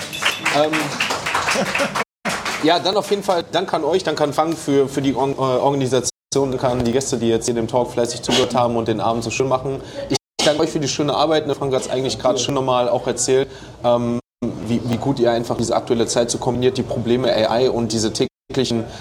Ähm, 0.56 0.70
ja, 2.62 2.78
dann 2.78 2.96
auf 2.96 3.10
jeden 3.10 3.24
Fall 3.24 3.44
Dank 3.50 3.74
an 3.74 3.82
euch, 3.82 4.04
Dank 4.04 4.20
an 4.20 4.32
Fang 4.32 4.56
für, 4.56 4.88
für 4.88 5.02
die 5.02 5.16
Or 5.16 5.30
äh, 5.30 5.40
Organisation, 5.40 6.12
Dank 6.32 6.62
an 6.62 6.84
die 6.84 6.92
Gäste, 6.92 7.18
die 7.18 7.28
jetzt 7.28 7.46
hier 7.46 7.54
dem 7.54 7.66
Talk 7.66 7.90
fleißig 7.90 8.22
zugehört 8.22 8.54
haben 8.54 8.76
und 8.76 8.86
den 8.86 9.00
Abend 9.00 9.24
so 9.24 9.30
schön 9.30 9.48
machen. 9.48 9.80
Ich 10.10 10.16
danke 10.44 10.62
euch 10.62 10.70
für 10.70 10.78
die 10.78 10.86
schöne 10.86 11.12
Arbeit. 11.12 11.48
Ne, 11.48 11.56
Frank 11.56 11.74
hat 11.74 11.82
es 11.82 11.90
eigentlich 11.90 12.18
gerade 12.20 12.38
schon 12.38 12.54
nochmal 12.54 12.88
auch 12.88 13.06
erzählt, 13.08 13.48
ähm, 13.82 14.20
wie, 14.68 14.80
wie 14.84 14.96
gut 14.96 15.18
ihr 15.18 15.32
einfach 15.32 15.56
diese 15.56 15.74
aktuelle 15.74 16.06
Zeit 16.06 16.30
so 16.30 16.38
kombiniert, 16.38 16.78
die 16.78 16.82
Probleme 16.82 17.32
AI 17.32 17.68
und 17.70 17.92
diese 17.92 18.12
täglichen 18.12 18.33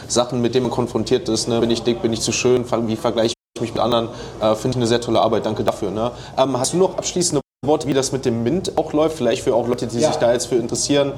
Sachen, 0.08 0.42
mit 0.42 0.56
denen 0.56 0.64
man 0.64 0.72
konfrontiert 0.72 1.30
ist. 1.30 1.48
Ne? 1.48 1.60
Bin 1.60 1.72
ich 1.72 1.84
dick, 1.84 2.02
bin 2.02 2.14
ich 2.14 2.22
zu 2.22 2.32
schön, 2.32 2.66
wie 2.88 2.96
vergleiche 2.96 3.34
ich 3.56 3.62
mich 3.62 3.74
mit 3.74 3.82
anderen? 3.82 4.10
Äh, 4.42 4.56
Finde 4.56 4.70
ich 4.70 4.76
eine 4.78 4.88
sehr 4.88 5.02
tolle 5.02 5.22
Arbeit. 5.22 5.46
Danke 5.46 5.64
dafür. 5.64 5.92
Ne? 5.92 6.12
Ähm, 6.38 6.58
hast 6.58 6.74
du 6.74 6.78
noch 6.78 6.98
abschließende 6.98 7.42
Worte, 7.66 7.88
wie 7.88 7.94
das 7.94 8.12
mit 8.12 8.26
dem 8.26 8.44
Mint 8.44 8.78
auch 8.78 8.94
läuft? 8.94 9.18
Vielleicht 9.18 9.44
für 9.44 9.56
auch 9.56 9.68
Leute, 9.68 9.88
die 9.88 10.00
ja. 10.00 10.08
sich 10.08 10.18
da 10.18 10.34
jetzt 10.34 10.48
für 10.48 10.56
interessieren 10.56 11.14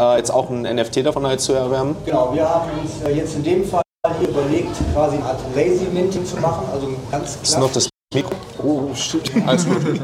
äh, 0.00 0.16
jetzt 0.16 0.30
auch 0.30 0.50
ein 0.50 0.62
NFT 0.62 1.04
davon 1.04 1.26
halt 1.26 1.40
zu 1.40 1.52
erwerben? 1.52 1.96
Genau, 2.04 2.34
wir 2.34 2.48
haben 2.48 2.70
uns 2.80 3.02
äh, 3.02 3.14
jetzt 3.14 3.36
in 3.36 3.42
dem 3.42 3.64
Fall 3.64 3.82
hier 4.18 4.28
überlegt, 4.28 4.70
quasi 4.92 5.16
eine 5.16 5.24
Art 5.26 5.40
Lazy 5.54 5.86
Minting 5.92 6.24
zu 6.24 6.36
machen, 6.36 6.66
also 6.72 6.88
ganz 7.10 7.34
klar. 7.34 7.42
Ist 7.42 7.58
noch 7.58 7.72
das 7.72 7.88
Mikro? 8.14 8.32
Oh, 8.62 8.94
shit. 8.94 9.30
Alles 9.46 9.66
gut. 9.66 9.76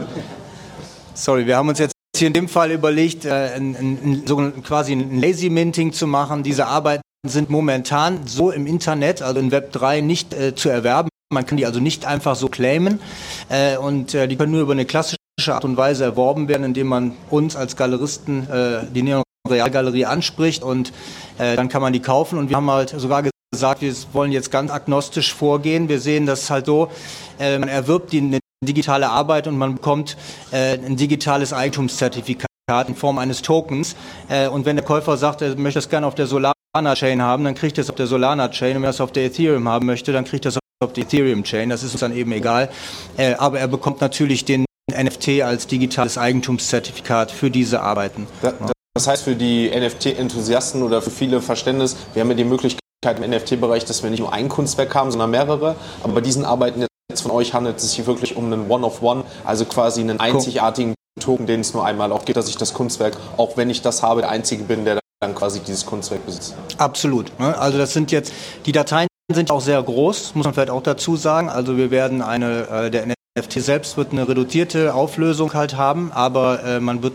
Sorry, 1.14 1.46
wir 1.46 1.56
haben 1.56 1.68
uns 1.68 1.78
jetzt 1.78 1.92
hier 2.16 2.28
in 2.28 2.32
dem 2.32 2.48
Fall 2.48 2.70
überlegt, 2.70 3.24
äh, 3.24 3.54
ein, 3.56 3.74
ein, 3.76 4.22
so 4.26 4.36
quasi 4.62 4.92
ein 4.92 5.20
Lazy 5.20 5.50
Minting 5.50 5.92
zu 5.92 6.06
machen. 6.06 6.42
Diese 6.42 6.66
Arbeiten 6.66 7.02
sind 7.26 7.50
momentan 7.50 8.26
so 8.26 8.50
im 8.50 8.66
Internet, 8.66 9.22
also 9.22 9.40
in 9.40 9.50
Web 9.50 9.72
3, 9.72 10.00
nicht 10.00 10.34
äh, 10.34 10.54
zu 10.54 10.68
erwerben. 10.68 11.08
Man 11.32 11.44
kann 11.44 11.56
die 11.56 11.66
also 11.66 11.80
nicht 11.80 12.06
einfach 12.06 12.36
so 12.36 12.48
claimen 12.48 13.00
äh, 13.48 13.76
und 13.76 14.14
äh, 14.14 14.28
die 14.28 14.36
können 14.36 14.52
nur 14.52 14.62
über 14.62 14.72
eine 14.72 14.86
klassische 14.86 15.18
Art 15.48 15.64
und 15.64 15.76
Weise 15.76 16.04
erworben 16.04 16.48
werden, 16.48 16.64
indem 16.64 16.86
man 16.86 17.12
uns 17.28 17.54
als 17.54 17.76
Galeristen 17.76 18.48
äh, 18.48 18.86
die 18.94 19.02
Neon 19.02 19.22
Realgalerie 19.48 20.06
anspricht 20.06 20.62
und 20.62 20.92
äh, 21.38 21.56
dann 21.56 21.68
kann 21.68 21.82
man 21.82 21.92
die 21.92 22.00
kaufen. 22.00 22.38
Und 22.38 22.48
wir 22.48 22.56
haben 22.56 22.70
halt 22.70 22.90
sogar 22.90 23.24
gesagt, 23.52 23.82
wir 23.82 23.94
wollen 24.12 24.32
jetzt 24.32 24.50
ganz 24.50 24.70
agnostisch 24.70 25.34
vorgehen. 25.34 25.88
Wir 25.88 26.00
sehen 26.00 26.26
das 26.26 26.50
halt 26.50 26.66
so, 26.66 26.90
äh, 27.38 27.58
man 27.58 27.68
erwirbt 27.68 28.12
die 28.12 28.38
digitale 28.64 29.08
Arbeit 29.08 29.46
und 29.46 29.56
man 29.58 29.74
bekommt 29.76 30.16
äh, 30.50 30.78
ein 30.78 30.96
digitales 30.96 31.52
Eigentumszertifikat 31.52 32.48
in 32.86 32.94
Form 32.94 33.18
eines 33.18 33.42
Tokens. 33.42 33.96
Äh, 34.28 34.48
und 34.48 34.66
wenn 34.66 34.76
der 34.76 34.84
Käufer 34.84 35.16
sagt, 35.16 35.42
er 35.42 35.56
möchte 35.56 35.78
das 35.78 35.88
gerne 35.88 36.06
auf 36.06 36.14
der 36.14 36.26
Solana-Chain 36.26 37.22
haben, 37.22 37.44
dann 37.44 37.54
kriegt 37.54 37.78
er 37.78 37.82
es 37.82 37.90
auf 37.90 37.96
der 37.96 38.06
Solana-Chain. 38.06 38.76
Und 38.76 38.82
wenn 38.82 38.88
er 38.88 38.90
es 38.90 39.00
auf 39.00 39.12
der 39.12 39.24
Ethereum 39.24 39.68
haben 39.68 39.86
möchte, 39.86 40.12
dann 40.12 40.24
kriegt 40.24 40.44
er 40.46 40.50
es 40.50 40.58
auf 40.80 40.92
der 40.92 41.04
Ethereum-Chain. 41.04 41.70
Das 41.70 41.82
ist 41.82 41.92
uns 41.92 42.00
dann 42.00 42.14
eben 42.14 42.32
egal. 42.32 42.68
Äh, 43.16 43.34
aber 43.34 43.58
er 43.58 43.68
bekommt 43.68 44.00
natürlich 44.00 44.44
den 44.44 44.64
NFT 44.90 45.42
als 45.42 45.66
digitales 45.66 46.18
Eigentumszertifikat 46.18 47.30
für 47.30 47.50
diese 47.50 47.82
Arbeiten. 47.82 48.26
Da, 48.42 48.54
das 48.94 49.06
heißt 49.06 49.24
für 49.24 49.36
die 49.36 49.70
NFT-Enthusiasten 49.70 50.82
oder 50.82 51.02
für 51.02 51.10
viele 51.10 51.40
Verständnis, 51.40 51.96
wir 52.14 52.22
haben 52.22 52.30
ja 52.30 52.36
die 52.36 52.44
Möglichkeit 52.44 52.80
im 53.04 53.30
NFT-Bereich, 53.30 53.84
dass 53.84 54.02
wir 54.02 54.10
nicht 54.10 54.20
nur 54.20 54.32
ein 54.32 54.48
Kunstwerk 54.48 54.94
haben, 54.94 55.10
sondern 55.10 55.30
mehrere. 55.30 55.76
Aber 56.02 56.14
bei 56.14 56.20
diesen 56.20 56.44
Arbeiten 56.44 56.84
jetzt 57.10 57.22
von 57.22 57.30
euch 57.30 57.54
handelt 57.54 57.76
es 57.78 57.92
sich 57.92 58.06
wirklich 58.06 58.36
um 58.36 58.46
einen 58.46 58.70
One-of-One, 58.70 59.24
also 59.44 59.64
quasi 59.64 60.00
einen 60.00 60.20
einzigartigen 60.20 60.94
Token, 61.18 61.46
den 61.46 61.60
es 61.60 61.74
nur 61.74 61.84
einmal 61.84 62.12
auch 62.12 62.24
gibt, 62.24 62.36
dass 62.36 62.48
ich 62.48 62.56
das 62.56 62.74
Kunstwerk, 62.74 63.16
auch 63.36 63.56
wenn 63.56 63.70
ich 63.70 63.82
das 63.82 64.02
habe, 64.02 64.22
der 64.22 64.30
Einzige 64.30 64.64
bin, 64.64 64.84
der 64.84 64.98
dann 65.20 65.34
quasi 65.34 65.60
dieses 65.60 65.84
Kunstwerk 65.84 66.24
besitzt. 66.26 66.54
Absolut. 66.76 67.38
Ne? 67.40 67.56
Also 67.58 67.78
das 67.78 67.92
sind 67.92 68.12
jetzt, 68.12 68.32
die 68.66 68.72
Dateien 68.72 69.08
sind 69.32 69.50
auch 69.50 69.60
sehr 69.60 69.82
groß, 69.82 70.34
muss 70.34 70.44
man 70.44 70.54
vielleicht 70.54 70.70
auch 70.70 70.82
dazu 70.82 71.16
sagen. 71.16 71.48
Also 71.48 71.76
wir 71.76 71.90
werden 71.90 72.22
eine, 72.22 72.68
äh, 72.68 72.90
der 72.90 73.06
NFT 73.06 73.62
selbst 73.62 73.96
wird 73.96 74.12
eine 74.12 74.28
reduzierte 74.28 74.94
Auflösung 74.94 75.54
halt 75.54 75.76
haben, 75.76 76.12
aber 76.12 76.62
äh, 76.64 76.80
man 76.80 77.02
wird 77.02 77.14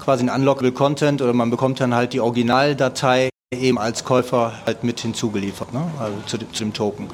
quasi 0.00 0.24
ein 0.24 0.30
Unlockable 0.30 0.72
Content 0.72 1.22
oder 1.22 1.32
man 1.32 1.50
bekommt 1.50 1.80
dann 1.80 1.94
halt 1.94 2.12
die 2.12 2.20
Originaldatei 2.20 3.28
eben 3.54 3.78
als 3.78 4.04
Käufer 4.04 4.52
halt 4.64 4.84
mit 4.84 5.00
hinzugeliefert, 5.00 5.72
ne? 5.72 5.90
also 5.98 6.16
zu, 6.26 6.38
zu, 6.52 6.64
dem 6.64 6.72
Token. 6.72 7.08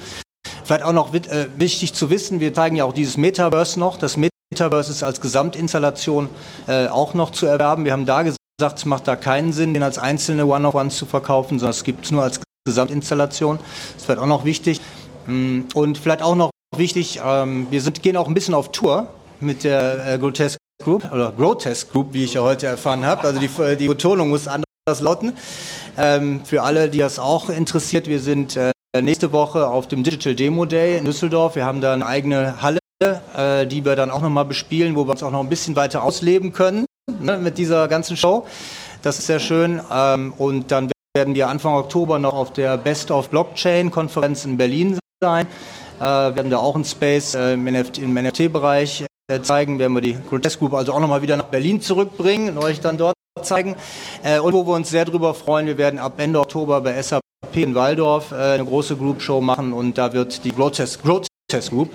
Vielleicht 0.64 0.82
auch 0.82 0.92
noch 0.92 1.14
äh, 1.14 1.46
wichtig 1.56 1.94
zu 1.94 2.10
wissen, 2.10 2.40
wir 2.40 2.52
zeigen 2.54 2.76
ja 2.76 2.84
auch 2.84 2.92
dieses 2.92 3.16
Metaverse 3.16 3.78
noch. 3.78 3.98
Das 3.98 4.16
Metaverse 4.56 5.04
als 5.04 5.20
Gesamtinstallation 5.20 6.28
äh, 6.66 6.86
auch 6.86 7.12
noch 7.12 7.30
zu 7.30 7.46
erwerben. 7.46 7.84
Wir 7.84 7.92
haben 7.92 8.06
da 8.06 8.22
gesagt, 8.22 8.78
es 8.78 8.86
macht 8.86 9.06
da 9.06 9.14
keinen 9.14 9.52
Sinn, 9.52 9.74
den 9.74 9.82
als 9.82 9.98
einzelne 9.98 10.46
One-of-Ones 10.46 10.96
zu 10.96 11.04
verkaufen, 11.04 11.58
sondern 11.58 11.72
es 11.72 11.84
gibt 11.84 12.06
es 12.06 12.10
nur 12.10 12.22
als 12.22 12.40
Gesamtinstallation. 12.64 13.58
Das 13.96 14.08
wird 14.08 14.18
auch 14.18 14.26
noch 14.26 14.46
wichtig. 14.46 14.80
Mm, 15.26 15.62
und 15.74 15.98
vielleicht 15.98 16.22
auch 16.22 16.34
noch 16.34 16.50
wichtig, 16.74 17.20
ähm, 17.22 17.66
wir 17.70 17.82
sind, 17.82 18.02
gehen 18.02 18.16
auch 18.16 18.28
ein 18.28 18.34
bisschen 18.34 18.54
auf 18.54 18.72
Tour 18.72 19.08
mit 19.40 19.62
der 19.62 20.14
äh, 20.14 20.18
Grotesque 20.18 20.58
Group 20.82 21.12
oder 21.12 21.32
Grotesque 21.32 21.92
Group, 21.92 22.14
wie 22.14 22.24
ich 22.24 22.34
ja 22.34 22.40
heute 22.40 22.66
erfahren 22.66 23.04
habe. 23.04 23.24
Also 23.28 23.38
die, 23.40 23.76
die 23.76 23.88
Betonung 23.88 24.30
muss 24.30 24.48
anders 24.48 24.64
lauten. 25.00 25.34
Ähm, 25.98 26.46
für 26.46 26.62
alle, 26.62 26.88
die 26.88 26.98
das 26.98 27.18
auch 27.18 27.50
interessiert, 27.50 28.08
wir 28.08 28.20
sind 28.20 28.56
äh, 28.56 28.72
nächste 29.02 29.32
Woche 29.32 29.68
auf 29.68 29.86
dem 29.86 30.02
Digital 30.02 30.34
Demo 30.34 30.64
Day 30.64 30.96
in 30.96 31.04
Düsseldorf. 31.04 31.56
Wir 31.56 31.66
haben 31.66 31.82
da 31.82 31.92
eine 31.92 32.06
eigene 32.06 32.62
Halle, 32.62 32.78
äh, 33.02 33.66
die 33.66 33.84
wir 33.84 33.94
dann 33.94 34.10
auch 34.10 34.22
nochmal 34.22 34.46
bespielen, 34.46 34.96
wo 34.96 35.04
wir 35.04 35.10
uns 35.10 35.22
auch 35.22 35.30
noch 35.30 35.40
ein 35.40 35.50
bisschen 35.50 35.76
weiter 35.76 36.02
ausleben 36.02 36.54
können 36.54 36.86
ne, 37.20 37.36
mit 37.36 37.58
dieser 37.58 37.88
ganzen 37.88 38.16
Show. 38.16 38.46
Das 39.02 39.18
ist 39.18 39.26
sehr 39.26 39.38
schön. 39.38 39.82
Ähm, 39.92 40.32
und 40.38 40.70
dann 40.72 40.90
werden 41.14 41.34
wir 41.34 41.48
Anfang 41.48 41.74
Oktober 41.74 42.18
noch 42.18 42.32
auf 42.32 42.54
der 42.54 42.78
Best 42.78 43.10
of 43.10 43.28
Blockchain 43.28 43.90
Konferenz 43.90 44.46
in 44.46 44.56
Berlin 44.56 44.98
sein. 45.22 45.46
Äh, 46.00 46.04
werden 46.04 46.50
da 46.50 46.56
auch 46.56 46.74
einen 46.74 46.86
Space 46.86 47.34
äh, 47.34 47.52
im 47.52 48.14
NFT-Bereich 48.14 49.04
zeigen, 49.42 49.78
werden 49.78 49.92
wir 49.92 50.00
die 50.00 50.16
Grotesque 50.30 50.60
Group 50.60 50.72
also 50.72 50.94
auch 50.94 51.00
nochmal 51.00 51.20
wieder 51.20 51.36
nach 51.36 51.46
Berlin 51.46 51.82
zurückbringen 51.82 52.56
und 52.56 52.64
euch 52.64 52.80
dann 52.80 52.96
dort 52.96 53.14
zeigen. 53.42 53.74
Und 54.42 54.52
wo 54.52 54.64
wir 54.64 54.74
uns 54.74 54.88
sehr 54.88 55.04
drüber 55.04 55.34
freuen, 55.34 55.66
wir 55.66 55.78
werden 55.78 55.98
ab 55.98 56.12
Ende 56.18 56.38
Oktober 56.38 56.80
bei 56.80 57.02
SAP 57.02 57.20
in 57.54 57.74
Waldorf 57.74 58.32
eine 58.32 58.64
große 58.64 58.94
Group 58.94 59.20
Show 59.20 59.40
machen 59.40 59.72
und 59.72 59.98
da 59.98 60.12
wird 60.12 60.44
die 60.44 60.52
Grotesque, 60.52 61.02
Grotesque 61.02 61.35
Group 61.70 61.90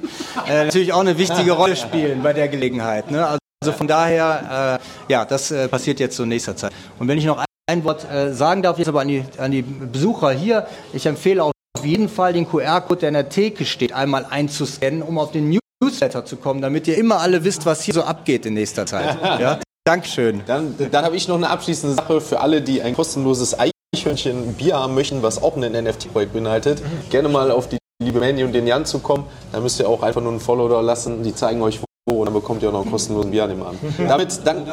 äh, 0.47 0.65
natürlich 0.65 0.93
auch 0.93 1.01
eine 1.01 1.17
wichtige 1.17 1.51
Rolle 1.51 1.75
spielen 1.75 2.23
bei 2.23 2.33
der 2.33 2.47
Gelegenheit. 2.47 3.11
Ne? 3.11 3.37
Also 3.61 3.77
von 3.77 3.87
daher, 3.87 4.79
äh, 4.79 5.11
ja, 5.11 5.25
das 5.25 5.51
äh, 5.51 5.67
passiert 5.67 5.99
jetzt 5.99 6.15
so 6.15 6.23
in 6.23 6.29
nächster 6.29 6.55
Zeit. 6.55 6.71
Und 6.99 7.07
wenn 7.07 7.17
ich 7.17 7.25
noch 7.25 7.43
ein 7.69 7.83
Wort 7.83 8.05
sagen 8.31 8.63
darf, 8.63 8.79
jetzt 8.79 8.89
aber 8.89 9.01
an 9.01 9.07
die, 9.07 9.23
an 9.37 9.51
die 9.51 9.61
Besucher 9.61 10.31
hier, 10.31 10.67
ich 10.91 11.05
empfehle 11.05 11.43
auf 11.43 11.53
jeden 11.83 12.09
Fall 12.09 12.33
den 12.33 12.49
QR-Code, 12.49 13.01
der 13.01 13.09
in 13.09 13.13
der 13.13 13.29
Theke 13.29 13.65
steht, 13.65 13.93
einmal 13.93 14.25
einzuscannen, 14.29 15.01
um 15.01 15.17
auf 15.17 15.31
den 15.31 15.49
News 15.49 15.61
Newsletter 15.81 16.25
zu 16.25 16.37
kommen, 16.37 16.61
damit 16.61 16.87
ihr 16.87 16.97
immer 16.97 17.19
alle 17.19 17.43
wisst, 17.43 17.65
was 17.65 17.81
hier 17.81 17.93
so 17.93 18.03
abgeht 18.03 18.45
in 18.45 18.53
nächster 18.53 18.85
Zeit. 18.85 19.17
Ja? 19.21 19.59
Dankeschön. 19.83 20.43
Dann, 20.45 20.75
dann 20.91 21.05
habe 21.05 21.15
ich 21.15 21.27
noch 21.27 21.35
eine 21.35 21.49
abschließende 21.49 21.95
Sache 21.95 22.21
für 22.21 22.39
alle, 22.39 22.61
die 22.61 22.81
ein 22.81 22.95
kostenloses 22.95 23.55
Eichhörnchen 23.57 24.53
Bier 24.53 24.77
haben 24.77 24.93
möchten, 24.93 25.23
was 25.23 25.41
auch 25.41 25.57
ein 25.57 25.71
NFT-Projekt 25.71 26.33
beinhaltet. 26.33 26.83
Gerne 27.09 27.29
mal 27.29 27.49
auf 27.49 27.67
die 27.67 27.80
liebe 28.01 28.19
Mandy 28.19 28.43
und 28.43 28.51
den 28.51 28.67
Jan 28.67 28.85
zu 28.85 28.99
kommen. 28.99 29.25
Da 29.51 29.59
müsst 29.59 29.79
ihr 29.79 29.87
auch 29.87 30.01
einfach 30.03 30.21
nur 30.21 30.31
einen 30.31 30.41
Follow 30.41 30.67
da 30.67 30.81
lassen. 30.81 31.23
Die 31.23 31.33
zeigen 31.33 31.61
euch 31.61 31.79
wo 32.09 32.19
und 32.19 32.25
dann 32.25 32.33
bekommt 32.33 32.63
ihr 32.63 32.69
auch 32.69 32.73
noch 32.73 32.81
einen 32.81 32.91
kostenlosen 32.91 33.31
Bier 33.31 33.43
an 33.43 33.49
dem 33.51 33.63
Abend. 33.63 33.79
Damit 33.97 34.41
dann. 34.43 34.65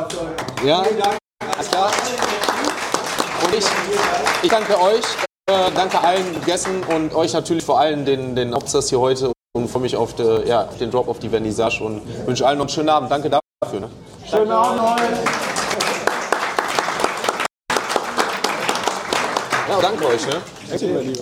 Ja, 0.64 0.82
alles 1.54 1.70
klar. 1.70 1.90
Und 3.44 3.54
ich, 3.54 3.64
ich 4.42 4.50
danke 4.50 4.80
euch. 4.80 5.04
Äh, 5.46 5.70
danke 5.74 6.02
allen 6.02 6.42
Gästen 6.44 6.82
und 6.94 7.14
euch 7.14 7.32
natürlich 7.32 7.64
vor 7.64 7.78
allem 7.80 8.04
den, 8.04 8.34
den 8.34 8.54
Hauptstars 8.54 8.88
hier 8.90 9.00
heute 9.00 9.32
und 9.54 9.68
freue 9.68 9.82
mich 9.82 9.96
auf, 9.96 10.14
de, 10.14 10.46
ja, 10.46 10.66
auf, 10.66 10.76
den 10.76 10.90
Drop 10.90 11.08
auf 11.08 11.18
die 11.18 11.30
Vernissage 11.30 11.82
und 11.82 12.02
wünsche 12.26 12.46
allen 12.46 12.58
noch 12.58 12.64
einen 12.64 12.70
schönen 12.70 12.90
Abend. 12.90 13.10
Danke 13.10 13.30
dafür. 13.30 13.80
Ne? 13.80 13.88
Schönen 14.28 14.52
Abend 14.52 14.80
euch. 14.80 15.08
Ja, 19.68 19.80
danke 19.80 20.06
euch. 20.06 20.26
Ne? 20.26 20.34
Danke, 20.70 21.16